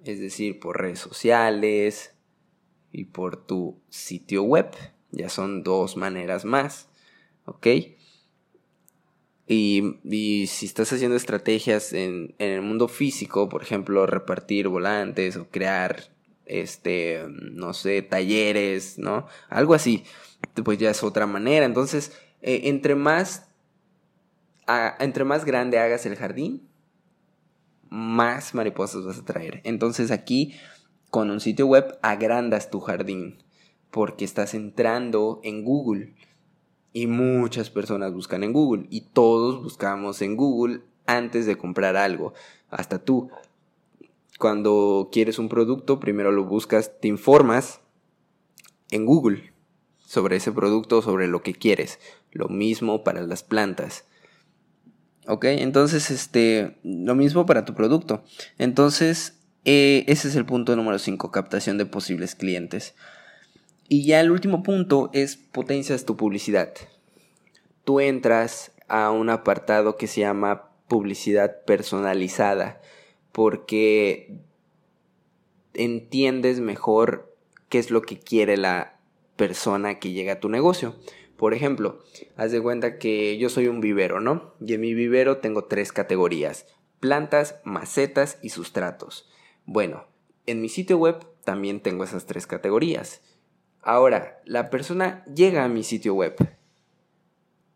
Es 0.05 0.21
decir, 0.21 0.61
por 0.61 0.81
redes 0.81 1.01
sociales 1.01 2.15
y 2.93 3.07
por 3.07 3.47
tu 3.47 3.81
sitio 3.89 4.45
web. 4.45 4.71
Ya 5.11 5.29
son 5.29 5.63
dos 5.63 5.97
maneras 5.97 6.45
más. 6.45 6.89
¿Ok? 7.45 7.67
Y, 9.47 10.47
si 10.47 10.67
estás 10.67 10.93
haciendo 10.93 11.17
estrategias 11.17 11.93
en, 11.93 12.35
el 12.39 12.63
mundo 12.63 12.89
físico, 12.89 13.49
por 13.49 13.63
ejemplo, 13.63 14.07
repartir 14.07 14.69
volantes 14.69 15.37
o 15.37 15.49
crear, 15.49 16.05
este, 16.47 17.25
no 17.29 17.75
sé, 17.75 18.03
talleres, 18.03 18.99
¿no? 18.99 19.27
Algo 19.49 19.75
así, 19.75 20.05
pues 20.65 20.79
ya 20.79 20.91
es 20.91 21.03
otra 21.03 21.27
manera. 21.27 21.67
Entonces, 21.67 22.13
eh, 22.41 22.63
entre 22.65 22.95
más, 22.95 23.49
entre 24.99 25.25
más 25.25 25.45
grande 25.45 25.79
hagas 25.79 26.07
el 26.07 26.17
jardín, 26.17 26.69
más 27.93 28.55
mariposas 28.55 29.05
vas 29.05 29.19
a 29.19 29.25
traer. 29.25 29.61
Entonces 29.65 30.11
aquí, 30.11 30.55
con 31.11 31.31
un 31.31 31.41
sitio 31.41 31.67
web, 31.67 31.99
agrandas 32.01 32.71
tu 32.71 32.81
jardín, 32.81 33.43
porque 33.91 34.25
estás 34.25 34.55
entrando 34.55 35.41
en 35.45 35.63
Google. 35.63 36.15
Y 36.93 37.07
muchas 37.07 37.71
personas 37.71 38.13
buscan 38.13 38.45
en 38.45 38.53
Google, 38.53 38.87
y 38.91 39.03
todos 39.03 39.63
buscamos 39.63 40.21
en 40.23 40.37
Google 40.37 40.83
antes 41.07 41.47
de 41.47 41.57
comprar 41.57 41.97
algo, 41.97 42.35
hasta 42.71 42.99
tú. 42.99 43.31
Cuando 44.39 45.09
quieres 45.13 45.39
un 45.39 45.49
producto, 45.49 46.01
primero 46.01 46.33
lo 46.33 46.45
buscas, 46.45 47.01
te 47.01 47.09
informas 47.09 47.81
en 48.91 49.07
Google 49.07 49.53
sobre 50.13 50.37
ese 50.37 50.53
producto, 50.53 51.01
sobre 51.01 51.29
lo 51.29 51.43
que 51.43 51.55
quieres. 51.55 51.99
Lo 52.33 52.49
mismo 52.49 53.05
para 53.05 53.23
las 53.23 53.43
plantas. 53.43 54.05
¿Ok? 55.27 55.45
Entonces, 55.47 56.11
este, 56.11 56.79
lo 56.83 57.15
mismo 57.15 57.47
para 57.47 57.65
tu 57.65 57.75
producto. 57.75 58.25
Entonces, 58.59 59.39
eh, 59.65 60.05
ese 60.09 60.29
es 60.29 60.37
el 60.37 60.45
punto 60.45 60.75
número 60.77 60.99
5, 60.99 61.31
captación 61.31 61.79
de 61.79 61.87
posibles 61.87 62.35
clientes. 62.35 62.95
Y 63.89 64.07
ya 64.07 64.21
el 64.21 64.31
último 64.31 64.63
punto 64.63 65.11
es 65.13 65.37
potencias 65.37 66.05
tu 66.05 66.17
publicidad. 66.17 66.75
Tú 67.85 68.01
entras 68.01 68.73
a 68.89 69.11
un 69.11 69.31
apartado 69.31 69.97
que 69.97 70.07
se 70.07 70.21
llama 70.21 70.71
publicidad 70.89 71.65
personalizada 71.65 72.81
porque 73.33 74.39
entiendes 75.75 76.61
mejor 76.61 77.35
qué 77.69 77.79
es 77.79 77.91
lo 77.91 78.03
que 78.03 78.19
quiere 78.19 78.57
la 78.57 78.99
persona 79.37 79.99
que 79.99 80.13
llega 80.13 80.35
a 80.35 80.41
tu 80.41 80.49
negocio. 80.49 80.95
Por 81.37 81.55
ejemplo, 81.55 81.99
haz 82.37 82.53
de 82.53 82.61
cuenta 82.61 82.99
que 82.99 83.37
yo 83.39 83.49
soy 83.49 83.67
un 83.67 83.81
vivero, 83.81 84.21
¿no? 84.21 84.55
Y 84.61 84.75
en 84.75 84.81
mi 84.81 84.95
vivero 84.95 85.39
tengo 85.39 85.65
tres 85.65 85.93
categorías, 85.93 86.67
plantas, 87.01 87.57
macetas 87.65 88.39
y 88.43 88.51
sustratos. 88.51 89.29
Bueno, 89.65 90.07
en 90.47 90.61
mi 90.61 90.69
sitio 90.69 90.99
web 90.99 91.27
también 91.45 91.81
tengo 91.81 92.05
esas 92.05 92.27
tres 92.27 92.47
categorías. 92.47 93.23
Ahora, 93.83 94.41
la 94.45 94.71
persona 94.71 95.25
llega 95.27 95.65
a 95.65 95.69
mi 95.69 95.83
sitio 95.83 96.15
web 96.15 96.37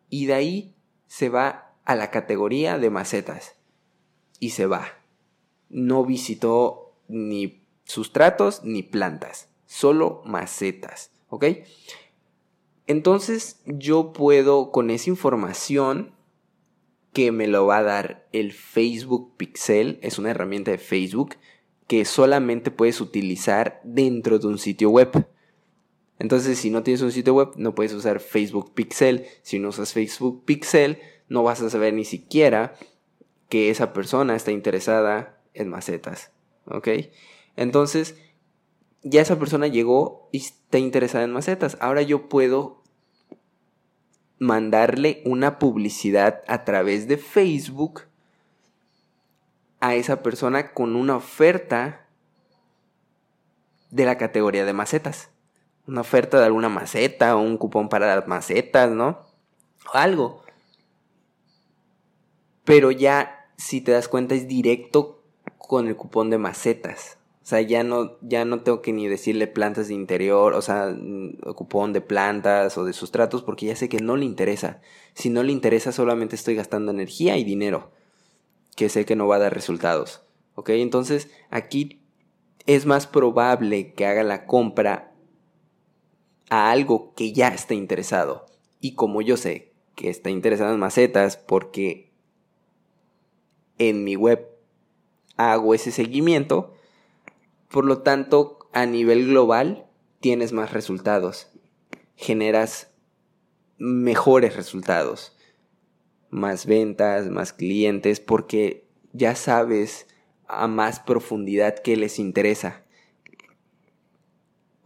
y 0.09 0.27
de 0.27 0.35
ahí 0.35 0.77
se 1.07 1.29
va 1.29 1.75
a 1.85 1.95
la 1.97 2.11
categoría 2.11 2.79
de 2.79 2.91
macetas 2.91 3.57
y 4.39 4.51
se 4.51 4.67
va. 4.67 4.87
No 5.69 6.05
visitó 6.05 6.95
ni 7.09 7.67
sustratos 7.85 8.63
ni 8.65 8.83
plantas, 8.83 9.49
solo 9.67 10.23
macetas, 10.25 11.11
¿ok? 11.29 11.45
Entonces 12.87 13.61
yo 13.67 14.13
puedo 14.13 14.71
con 14.71 14.91
esa 14.91 15.11
información 15.11 16.15
que 17.13 17.33
me 17.33 17.49
lo 17.49 17.67
va 17.67 17.79
a 17.79 17.83
dar 17.83 18.29
el 18.33 18.53
Facebook 18.53 19.37
Pixel, 19.37 19.99
es 20.03 20.19
una 20.19 20.31
herramienta 20.31 20.71
de 20.71 20.79
Facebook 20.79 21.37
que 21.87 22.05
solamente 22.05 22.71
puedes 22.71 23.01
utilizar 23.01 23.81
dentro 23.85 24.39
de 24.39 24.49
un 24.49 24.59
sitio 24.59 24.91
web. 24.91 25.27
Entonces, 26.18 26.58
si 26.58 26.70
no 26.70 26.82
tienes 26.82 27.02
un 27.02 27.12
sitio 27.12 27.35
web, 27.35 27.50
no 27.56 27.75
puedes 27.75 27.92
usar 27.92 28.20
Facebook 28.20 28.73
Pixel. 28.75 29.26
Si 29.42 29.58
no 29.58 29.68
usas 29.68 29.92
Facebook 29.92 30.44
Pixel, 30.44 30.99
no 31.28 31.42
vas 31.42 31.61
a 31.61 31.70
saber 31.70 31.92
ni 31.92 32.04
siquiera 32.04 32.75
que 33.49 33.70
esa 33.70 33.92
persona 33.92 34.35
está 34.35 34.50
interesada 34.50 35.38
en 35.54 35.68
macetas. 35.68 36.30
¿Ok? 36.66 36.88
Entonces, 37.56 38.16
ya 39.02 39.20
esa 39.20 39.38
persona 39.38 39.66
llegó 39.66 40.28
y 40.32 40.38
está 40.38 40.78
interesada 40.78 41.25
en 41.25 41.32
macetas. 41.32 41.76
Ahora 41.80 42.02
yo 42.02 42.28
puedo 42.28 42.82
mandarle 44.38 45.23
una 45.25 45.58
publicidad 45.58 46.42
a 46.46 46.64
través 46.64 47.08
de 47.08 47.16
Facebook 47.16 48.02
a 49.80 49.94
esa 49.94 50.23
persona 50.23 50.73
con 50.73 50.96
una 50.96 51.16
oferta 51.16 52.07
de 53.90 54.05
la 54.05 54.18
categoría 54.18 54.64
de 54.64 54.72
macetas. 54.72 55.31
Una 55.87 56.01
oferta 56.01 56.38
de 56.38 56.46
alguna 56.46 56.68
maceta 56.68 57.37
o 57.37 57.40
un 57.40 57.57
cupón 57.59 57.88
para 57.88 58.14
las 58.14 58.27
macetas, 58.27 58.90
¿no? 58.90 59.20
O 59.92 59.96
algo. 59.96 60.42
Pero 62.64 62.90
ya, 62.90 63.49
si 63.57 63.81
te 63.81 63.92
das 63.92 64.09
cuenta, 64.09 64.35
es 64.35 64.49
directo 64.49 65.22
con 65.57 65.87
el 65.87 65.96
cupón 65.96 66.31
de 66.31 66.38
macetas. 66.38 67.18
O 67.46 67.49
sea, 67.49 67.61
ya 67.61 67.85
no, 67.85 68.18
ya 68.22 68.44
no 68.44 68.62
tengo 68.62 68.83
que 68.83 68.92
ni 68.92 69.07
decirle 69.07 69.46
plantas 69.46 69.87
de 69.87 69.94
interior, 69.94 70.55
o 70.55 70.62
sea, 70.62 70.92
mm, 70.92 71.53
cupón 71.55 71.92
de 71.92 72.01
plantas 72.01 72.77
o 72.77 72.85
de 72.85 72.92
sustratos, 72.92 73.44
porque 73.44 73.66
ya 73.66 73.77
sé 73.77 73.88
que 73.88 74.01
no 74.01 74.16
le 74.16 74.25
interesa. 74.25 74.81
Si 75.14 75.31
no 75.31 75.44
le 75.44 75.53
interesa, 75.53 75.92
solamente 75.92 76.35
estoy 76.35 76.57
gastando 76.57 76.90
energía 76.90 77.37
y 77.37 77.44
dinero, 77.44 77.92
que 78.75 78.88
sé 78.88 79.05
que 79.05 79.14
no 79.14 79.29
va 79.29 79.37
a 79.37 79.38
dar 79.38 79.55
resultados. 79.55 80.22
¿Ok? 80.57 80.70
Entonces, 80.70 81.31
aquí 81.49 82.03
es 82.66 82.85
más 82.85 83.07
probable 83.07 83.92
que 83.92 84.07
haga 84.07 84.25
la 84.25 84.46
compra 84.46 85.12
a 86.48 86.70
algo 86.70 87.14
que 87.14 87.32
ya 87.32 87.48
está 87.48 87.74
interesado. 87.74 88.46
Y 88.80 88.94
como 88.94 89.22
yo 89.22 89.37
sé 89.37 89.72
que 89.94 90.11
está 90.11 90.30
interesado 90.30 90.74
en 90.74 90.80
macetas, 90.80 91.37
porque 91.37 92.12
en 93.78 94.04
mi 94.04 94.16
web 94.16 94.48
hago 95.37 95.74
ese 95.74 95.90
seguimiento, 95.90 96.74
por 97.68 97.85
lo 97.85 98.02
tanto, 98.02 98.59
a 98.72 98.87
nivel 98.87 99.26
global, 99.26 99.87
tienes 100.20 100.52
más 100.52 100.72
resultados. 100.72 101.50
Generas 102.14 102.90
mejores 103.78 104.56
resultados. 104.56 105.37
Más 106.30 106.66
ventas, 106.66 107.28
más 107.28 107.52
clientes, 107.52 108.20
porque 108.20 108.87
ya 109.12 109.35
sabes 109.35 110.06
a 110.46 110.68
más 110.68 111.00
profundidad 111.00 111.78
qué 111.78 111.96
les 111.96 112.18
interesa. 112.18 112.86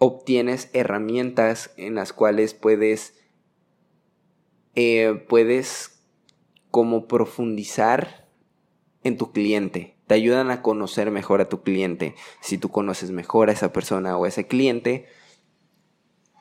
Obtienes 0.00 0.68
herramientas 0.72 1.70
en 1.76 1.94
las 1.94 2.12
cuales 2.12 2.54
puedes, 2.54 3.14
eh, 4.74 5.24
puedes 5.28 6.02
como 6.72 7.06
profundizar 7.06 8.28
en 9.04 9.16
tu 9.16 9.30
cliente 9.30 10.00
te 10.10 10.14
ayudan 10.14 10.50
a 10.50 10.60
conocer 10.60 11.12
mejor 11.12 11.40
a 11.40 11.48
tu 11.48 11.62
cliente. 11.62 12.16
Si 12.40 12.58
tú 12.58 12.68
conoces 12.68 13.12
mejor 13.12 13.48
a 13.48 13.52
esa 13.52 13.72
persona 13.72 14.16
o 14.16 14.24
a 14.24 14.28
ese 14.28 14.48
cliente, 14.48 15.06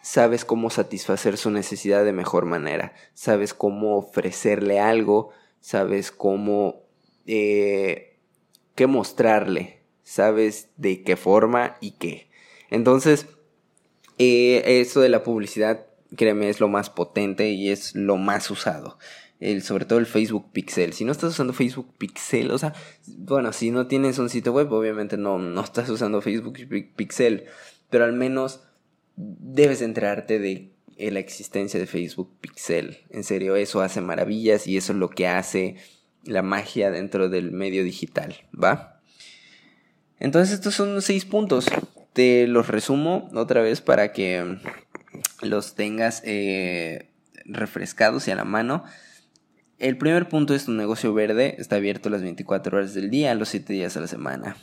sabes 0.02 0.44
cómo 0.44 0.72
satisfacer 0.72 1.38
su 1.38 1.52
necesidad 1.52 2.04
de 2.04 2.12
mejor 2.12 2.46
manera, 2.46 2.96
sabes 3.14 3.54
cómo 3.54 3.96
ofrecerle 3.96 4.80
algo, 4.80 5.30
sabes 5.60 6.12
cómo 6.12 6.82
eh, 7.28 8.18
qué 8.74 8.88
mostrarle, 8.88 9.84
sabes 10.02 10.70
de 10.78 11.04
qué 11.04 11.16
forma 11.16 11.78
y 11.80 11.92
qué. 11.92 12.32
Entonces, 12.72 13.28
eh, 14.20 14.82
eso 14.82 15.02
de 15.02 15.10
la 15.10 15.24
publicidad, 15.24 15.88
créeme, 16.16 16.50
es 16.50 16.60
lo 16.60 16.68
más 16.68 16.92
potente 16.92 17.50
y 17.50 17.70
es 17.70 17.96
lo 17.96 18.18
más 18.18 18.52
usado 18.52 18.98
el, 19.40 19.64
sobre 19.64 19.86
todo 19.86 20.00
el 20.00 20.06
Facebook 20.06 20.52
Pixel. 20.52 20.94
Si 20.94 21.06
no 21.06 21.12
estás 21.12 21.32
usando 21.32 21.54
Facebook 21.54 21.94
Pixel, 21.98 22.52
o 22.52 22.58
sea, 22.58 22.74
bueno, 23.08 23.54
si 23.54 23.72
no 23.72 23.88
tienes 23.88 24.20
un 24.20 24.30
sitio 24.30 24.52
web, 24.54 24.72
obviamente 24.72 25.18
no, 25.18 25.40
no 25.40 25.62
estás 25.62 25.90
usando 25.90 26.22
Facebook 26.22 26.58
Pixel, 26.96 27.46
pero 27.90 28.06
al 28.06 28.14
menos 28.14 28.62
debes 29.16 29.82
enterarte 29.82 30.40
de 30.40 30.74
la 30.98 31.20
existencia 31.20 31.80
de 31.80 31.88
Facebook 31.88 32.38
Pixel. 32.42 32.98
En 33.10 33.24
serio, 33.24 33.56
eso 33.56 33.82
hace 33.82 34.02
maravillas 34.02 34.68
y 34.68 34.78
eso 34.78 34.94
es 34.94 35.00
lo 35.00 35.10
que 35.10 35.28
hace 35.28 35.78
la 36.26 36.42
magia 36.42 36.92
dentro 36.92 37.30
del 37.30 37.52
medio 37.52 37.84
digital, 37.84 38.36
¿va? 38.52 39.02
Entonces 40.20 40.56
estos 40.56 40.76
son 40.76 41.02
seis 41.02 41.24
puntos. 41.24 41.68
Te 42.14 42.48
los 42.48 42.68
resumo 42.68 43.30
otra 43.34 43.62
vez 43.62 43.82
para 43.82 44.12
que 44.12 44.58
los 45.42 45.76
tengas 45.76 46.22
eh, 46.26 47.12
refrescados 47.46 48.28
y 48.28 48.32
a 48.32 48.36
la 48.36 48.46
mano. 48.46 48.84
El 49.78 49.98
primer 49.98 50.28
punto 50.28 50.54
es 50.54 50.66
tu 50.66 50.72
negocio 50.72 51.14
verde 51.14 51.56
está 51.58 51.78
abierto 51.78 52.10
las 52.10 52.22
24 52.22 52.78
horas 52.78 52.94
del 52.94 53.10
día, 53.10 53.34
los 53.36 53.50
7 53.50 53.72
días 53.72 53.96
a 53.96 54.02
la 54.02 54.08
semana. 54.08 54.58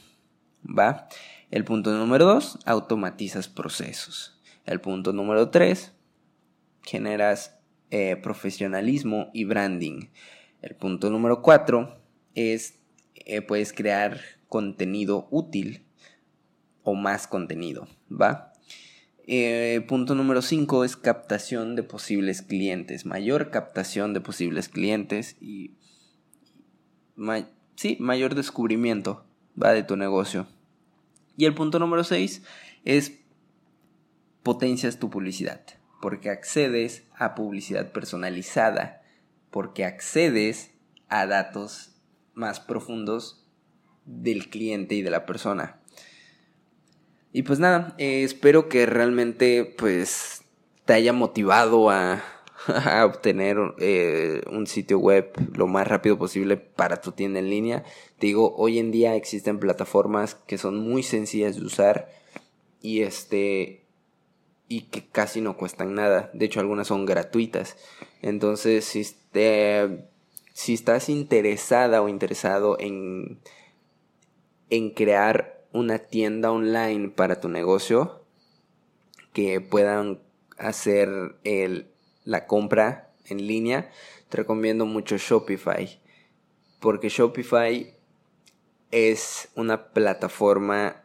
¿Va? 0.66 1.08
El 1.50 1.64
punto 1.64 1.92
número 1.92 2.26
2, 2.26 2.58
automatizas 2.66 3.48
procesos. 3.48 4.42
El 4.66 4.80
punto 4.80 5.12
número 5.12 5.50
3, 5.50 5.92
generas 6.82 7.58
eh, 7.90 8.16
profesionalismo 8.16 9.30
y 9.32 9.44
branding. 9.44 10.08
El 10.60 10.74
punto 10.74 11.08
número 11.08 11.40
4 11.40 11.96
es, 12.34 12.80
eh, 13.14 13.42
puedes 13.42 13.72
crear 13.72 14.20
contenido 14.48 15.28
útil 15.30 15.85
o 16.86 16.94
más 16.94 17.26
contenido, 17.26 17.88
¿va? 18.08 18.52
Eh, 19.26 19.84
punto 19.88 20.14
número 20.14 20.40
5 20.40 20.84
es 20.84 20.94
captación 20.94 21.74
de 21.74 21.82
posibles 21.82 22.42
clientes. 22.42 23.04
Mayor 23.04 23.50
captación 23.50 24.14
de 24.14 24.20
posibles 24.20 24.68
clientes 24.68 25.36
y... 25.40 25.72
sí, 27.74 27.96
mayor 27.98 28.36
descubrimiento 28.36 29.26
va 29.60 29.72
de 29.72 29.82
tu 29.82 29.96
negocio. 29.96 30.46
Y 31.36 31.46
el 31.46 31.54
punto 31.54 31.80
número 31.80 32.04
6 32.04 32.44
es 32.84 33.18
potencias 34.44 35.00
tu 35.00 35.10
publicidad. 35.10 35.62
Porque 36.00 36.30
accedes 36.30 37.02
a 37.16 37.34
publicidad 37.34 37.90
personalizada. 37.90 39.02
Porque 39.50 39.84
accedes 39.84 40.70
a 41.08 41.26
datos 41.26 41.96
más 42.34 42.60
profundos 42.60 43.44
del 44.04 44.50
cliente 44.50 44.94
y 44.94 45.02
de 45.02 45.10
la 45.10 45.26
persona. 45.26 45.80
Y 47.32 47.42
pues 47.42 47.58
nada, 47.58 47.94
eh, 47.98 48.22
espero 48.22 48.68
que 48.68 48.86
realmente 48.86 49.74
pues 49.76 50.42
te 50.84 50.94
haya 50.94 51.12
motivado 51.12 51.90
a, 51.90 52.22
obtener 53.04 53.58
eh, 53.78 54.42
un 54.50 54.66
sitio 54.66 54.98
web 54.98 55.32
lo 55.54 55.66
más 55.66 55.86
rápido 55.86 56.18
posible 56.18 56.56
para 56.56 57.00
tu 57.00 57.12
tienda 57.12 57.38
en 57.38 57.50
línea. 57.50 57.84
Te 58.18 58.28
digo, 58.28 58.54
hoy 58.56 58.78
en 58.78 58.90
día 58.90 59.14
existen 59.14 59.58
plataformas 59.58 60.34
que 60.34 60.58
son 60.58 60.78
muy 60.78 61.02
sencillas 61.02 61.56
de 61.56 61.66
usar 61.66 62.08
y 62.80 63.02
este 63.02 63.86
y 64.68 64.82
que 64.82 65.06
casi 65.06 65.40
no 65.40 65.56
cuestan 65.56 65.94
nada. 65.94 66.30
De 66.32 66.46
hecho, 66.46 66.60
algunas 66.60 66.88
son 66.88 67.06
gratuitas. 67.06 67.76
Entonces, 68.22 68.84
si, 68.84 69.04
si 69.04 70.74
estás 70.74 71.08
interesada 71.08 72.02
o 72.02 72.08
interesado 72.08 72.76
en, 72.80 73.38
en 74.70 74.90
crear 74.90 75.55
una 75.76 75.98
tienda 75.98 76.50
online 76.50 77.10
para 77.10 77.38
tu 77.40 77.48
negocio, 77.48 78.24
que 79.32 79.60
puedan 79.60 80.22
hacer 80.56 81.36
la 82.24 82.46
compra 82.46 83.12
en 83.26 83.46
línea, 83.46 83.90
te 84.30 84.38
recomiendo 84.38 84.86
mucho 84.86 85.18
Shopify. 85.18 86.00
Porque 86.80 87.10
Shopify 87.10 87.94
es 88.90 89.48
una 89.54 89.88
plataforma 89.88 91.04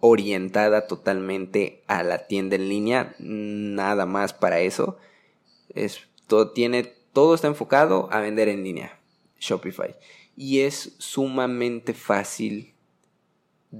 orientada 0.00 0.86
totalmente 0.86 1.82
a 1.86 2.02
la 2.02 2.26
tienda 2.26 2.56
en 2.56 2.68
línea, 2.70 3.14
nada 3.18 4.06
más 4.06 4.32
para 4.32 4.60
eso. 4.60 4.96
Es, 5.74 6.00
todo, 6.26 6.52
tiene, 6.52 6.84
todo 7.12 7.34
está 7.34 7.48
enfocado 7.48 8.08
a 8.10 8.20
vender 8.20 8.48
en 8.48 8.64
línea, 8.64 8.98
Shopify. 9.38 9.94
Y 10.34 10.60
es 10.60 10.94
sumamente 10.98 11.92
fácil 11.92 12.75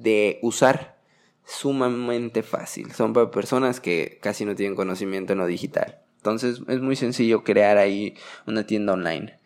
de 0.03 0.39
usar, 0.43 0.97
sumamente 1.45 2.43
fácil. 2.43 2.93
Son 2.93 3.13
para 3.13 3.31
personas 3.31 3.81
que 3.81 4.19
casi 4.21 4.45
no 4.45 4.55
tienen 4.55 4.77
conocimiento 4.77 5.33
en 5.33 5.39
lo 5.39 5.47
digital. 5.47 6.03
Entonces 6.17 6.61
es 6.67 6.81
muy 6.81 6.97
sencillo 6.97 7.45
crear 7.45 7.79
ahí 7.79 8.15
una 8.47 8.67
tienda 8.67 8.95
online. 8.95 9.39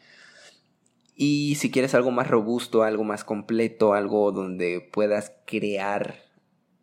Y 1.15 1.57
si 1.57 1.71
quieres 1.71 1.95
algo 1.95 2.11
más 2.11 2.29
robusto, 2.29 2.83
algo 2.83 3.05
más 3.05 3.25
completo, 3.25 3.93
algo 3.93 4.33
donde 4.33 4.81
puedas 4.81 5.35
crear 5.47 6.17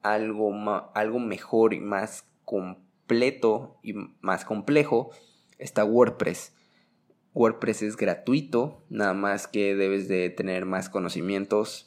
algo, 0.03 0.53
algo 0.93 1.19
mejor 1.19 1.73
y 1.73 1.79
más 1.79 2.25
completo 2.45 3.79
y 3.81 3.93
más 4.21 4.45
complejo, 4.45 5.09
está 5.57 5.83
WordPress. 5.83 6.53
WordPress 7.33 7.81
es 7.81 7.97
gratuito, 7.97 8.83
nada 8.89 9.15
más 9.15 9.47
que 9.47 9.75
debes 9.75 10.07
de 10.07 10.29
tener 10.29 10.65
más 10.65 10.89
conocimientos 10.89 11.86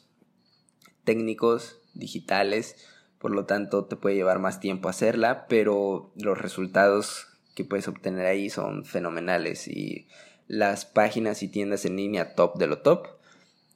técnicos, 1.03 1.81
digitales, 1.93 2.75
por 3.19 3.31
lo 3.31 3.45
tanto 3.45 3.85
te 3.85 3.95
puede 3.95 4.15
llevar 4.15 4.39
más 4.39 4.59
tiempo 4.59 4.89
hacerla, 4.89 5.45
pero 5.47 6.11
los 6.15 6.37
resultados 6.37 7.27
que 7.55 7.65
puedes 7.65 7.87
obtener 7.87 8.25
ahí 8.25 8.49
son 8.49 8.85
fenomenales 8.85 9.67
y 9.67 10.07
las 10.47 10.85
páginas 10.85 11.43
y 11.43 11.47
tiendas 11.47 11.85
en 11.85 11.95
línea 11.95 12.35
top 12.35 12.57
de 12.57 12.67
lo 12.67 12.79
top, 12.79 13.07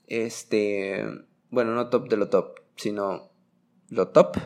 este, 0.07 1.05
bueno, 1.49 1.73
no 1.73 1.89
top 1.89 2.09
de 2.09 2.17
lo 2.17 2.29
top, 2.29 2.59
sino 2.75 3.29
lo 3.89 4.09
top 4.09 4.37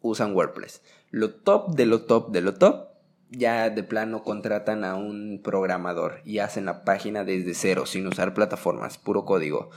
usan 0.00 0.34
WordPress. 0.34 0.82
Lo 1.10 1.34
top 1.34 1.74
de 1.74 1.86
lo 1.86 2.02
top 2.02 2.30
de 2.30 2.40
lo 2.40 2.54
top 2.54 2.88
ya 3.30 3.70
de 3.70 3.82
plano 3.82 4.22
contratan 4.22 4.84
a 4.84 4.94
un 4.94 5.40
programador 5.42 6.20
y 6.24 6.38
hacen 6.38 6.66
la 6.66 6.84
página 6.84 7.24
desde 7.24 7.54
cero, 7.54 7.86
sin 7.86 8.06
usar 8.06 8.34
plataformas, 8.34 8.98
puro 8.98 9.24
código. 9.24 9.70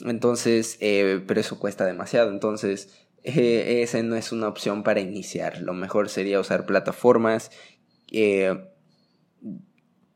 Entonces, 0.00 0.78
eh, 0.80 1.22
pero 1.26 1.40
eso 1.40 1.58
cuesta 1.58 1.84
demasiado. 1.84 2.30
Entonces, 2.30 3.06
eh, 3.24 3.82
esa 3.82 4.02
no 4.02 4.16
es 4.16 4.32
una 4.32 4.48
opción 4.48 4.82
para 4.82 5.00
iniciar. 5.00 5.60
Lo 5.60 5.74
mejor 5.74 6.08
sería 6.08 6.40
usar 6.40 6.66
plataformas 6.66 7.50
eh, 8.10 8.68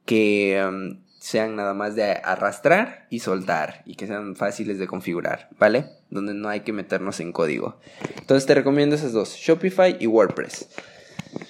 que 0.04 0.64
um, 0.66 1.02
sean 1.18 1.56
nada 1.56 1.74
más 1.74 1.96
de 1.96 2.04
arrastrar 2.04 3.06
y 3.10 3.20
soltar 3.20 3.82
y 3.86 3.94
que 3.94 4.06
sean 4.06 4.36
fáciles 4.36 4.78
de 4.78 4.86
configurar, 4.86 5.48
¿vale? 5.58 5.86
Donde 6.10 6.34
no 6.34 6.48
hay 6.48 6.60
que 6.60 6.72
meternos 6.72 7.20
en 7.20 7.32
código. 7.32 7.80
Entonces 8.18 8.46
te 8.46 8.54
recomiendo 8.54 8.94
esas 8.94 9.12
dos, 9.12 9.34
Shopify 9.36 9.96
y 9.98 10.06
WordPress. 10.06 10.68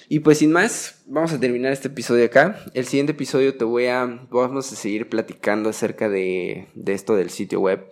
Y 0.09 0.19
pues 0.19 0.39
sin 0.39 0.51
más, 0.51 1.03
vamos 1.05 1.33
a 1.33 1.39
terminar 1.39 1.71
este 1.71 1.89
episodio 1.89 2.25
acá. 2.25 2.59
El 2.73 2.85
siguiente 2.85 3.11
episodio 3.11 3.55
te 3.55 3.65
voy 3.65 3.87
a, 3.87 4.05
vamos 4.29 4.71
a 4.71 4.75
seguir 4.75 5.09
platicando 5.09 5.69
acerca 5.69 6.09
de, 6.09 6.67
de 6.73 6.93
esto 6.93 7.15
del 7.15 7.29
sitio 7.29 7.59
web. 7.59 7.87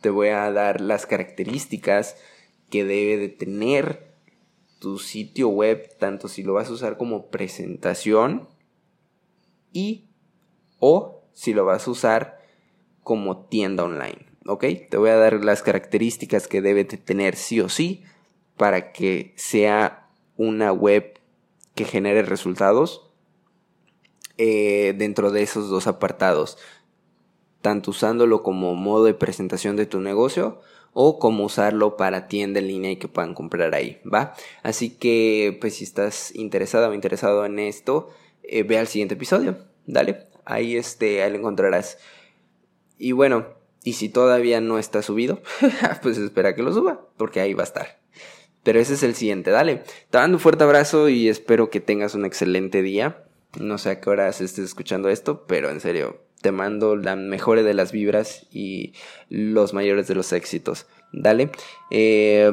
Te 0.00 0.10
voy 0.10 0.28
a 0.28 0.50
dar 0.52 0.80
las 0.80 1.06
características 1.06 2.16
que 2.70 2.84
debe 2.84 3.16
de 3.16 3.28
tener 3.28 4.14
tu 4.78 4.98
sitio 4.98 5.48
web, 5.48 5.96
tanto 5.98 6.28
si 6.28 6.42
lo 6.42 6.54
vas 6.54 6.68
a 6.68 6.72
usar 6.72 6.96
como 6.96 7.26
presentación 7.26 8.48
y 9.72 10.04
o 10.78 11.22
si 11.32 11.52
lo 11.52 11.64
vas 11.64 11.86
a 11.86 11.90
usar 11.90 12.38
como 13.02 13.46
tienda 13.46 13.84
online. 13.84 14.26
¿Ok? 14.46 14.64
Te 14.88 14.96
voy 14.96 15.10
a 15.10 15.16
dar 15.16 15.44
las 15.44 15.62
características 15.62 16.48
que 16.48 16.62
debe 16.62 16.84
tener 16.84 17.36
sí 17.36 17.60
o 17.60 17.68
sí 17.68 18.04
para 18.56 18.92
que 18.92 19.32
sea 19.36 20.08
una 20.36 20.72
web 20.72 21.18
que 21.74 21.84
genere 21.84 22.22
resultados 22.22 23.10
eh, 24.36 24.94
dentro 24.96 25.30
de 25.30 25.42
esos 25.42 25.68
dos 25.68 25.86
apartados. 25.86 26.58
Tanto 27.62 27.90
usándolo 27.90 28.42
como 28.42 28.74
modo 28.74 29.04
de 29.04 29.14
presentación 29.14 29.76
de 29.76 29.86
tu 29.86 30.00
negocio 30.00 30.60
o 30.92 31.18
como 31.18 31.44
usarlo 31.44 31.96
para 31.96 32.28
tienda 32.28 32.60
en 32.60 32.68
línea 32.68 32.90
y 32.90 32.96
que 32.96 33.08
puedan 33.08 33.34
comprar 33.34 33.74
ahí, 33.74 34.00
¿va? 34.04 34.34
Así 34.62 34.90
que, 34.90 35.56
pues 35.60 35.76
si 35.76 35.84
estás 35.84 36.34
interesado 36.34 36.90
o 36.90 36.94
interesado 36.94 37.44
en 37.44 37.58
esto, 37.58 38.10
eh, 38.42 38.62
ve 38.62 38.78
al 38.78 38.88
siguiente 38.88 39.14
episodio. 39.14 39.58
Dale. 39.86 40.26
Ahí, 40.44 40.76
este, 40.76 41.22
ahí 41.22 41.30
lo 41.30 41.38
encontrarás. 41.38 41.98
Y 42.98 43.12
bueno, 43.12 43.46
y 43.84 43.92
si 43.94 44.08
todavía 44.08 44.60
no 44.60 44.78
está 44.78 45.02
subido, 45.02 45.40
pues 46.02 46.18
espera 46.18 46.54
que 46.54 46.62
lo 46.62 46.72
suba, 46.72 47.06
porque 47.16 47.40
ahí 47.40 47.54
va 47.54 47.62
a 47.62 47.66
estar. 47.66 47.98
Pero 48.62 48.80
ese 48.80 48.94
es 48.94 49.02
el 49.02 49.14
siguiente, 49.14 49.50
dale. 49.50 49.84
Te 50.10 50.18
mando 50.18 50.36
un 50.36 50.40
fuerte 50.40 50.64
abrazo 50.64 51.08
y 51.08 51.28
espero 51.28 51.70
que 51.70 51.80
tengas 51.80 52.14
un 52.14 52.24
excelente 52.24 52.82
día. 52.82 53.24
No 53.58 53.78
sé 53.78 53.90
a 53.90 54.00
qué 54.00 54.10
horas 54.10 54.40
estés 54.40 54.64
escuchando 54.64 55.08
esto, 55.08 55.46
pero 55.46 55.70
en 55.70 55.80
serio, 55.80 56.20
te 56.40 56.52
mando 56.52 56.96
la 56.96 57.16
mejor 57.16 57.62
de 57.62 57.74
las 57.74 57.92
vibras 57.92 58.46
y 58.52 58.94
los 59.28 59.74
mayores 59.74 60.08
de 60.08 60.14
los 60.14 60.32
éxitos. 60.32 60.86
Dale. 61.12 61.50
Eh, 61.90 62.50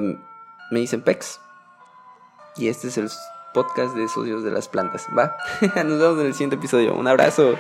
me 0.72 0.80
dicen 0.80 1.02
Pex. 1.02 1.40
Y 2.58 2.68
este 2.68 2.88
es 2.88 2.98
el 2.98 3.10
podcast 3.54 3.96
de 3.96 4.08
Socios 4.08 4.44
de 4.44 4.52
las 4.52 4.68
Plantas. 4.68 5.08
Va. 5.18 5.38
Nos 5.84 6.00
vemos 6.00 6.20
en 6.20 6.28
el 6.28 6.34
siguiente 6.34 6.56
episodio. 6.56 6.96
Un 6.96 7.08
abrazo. 7.08 7.56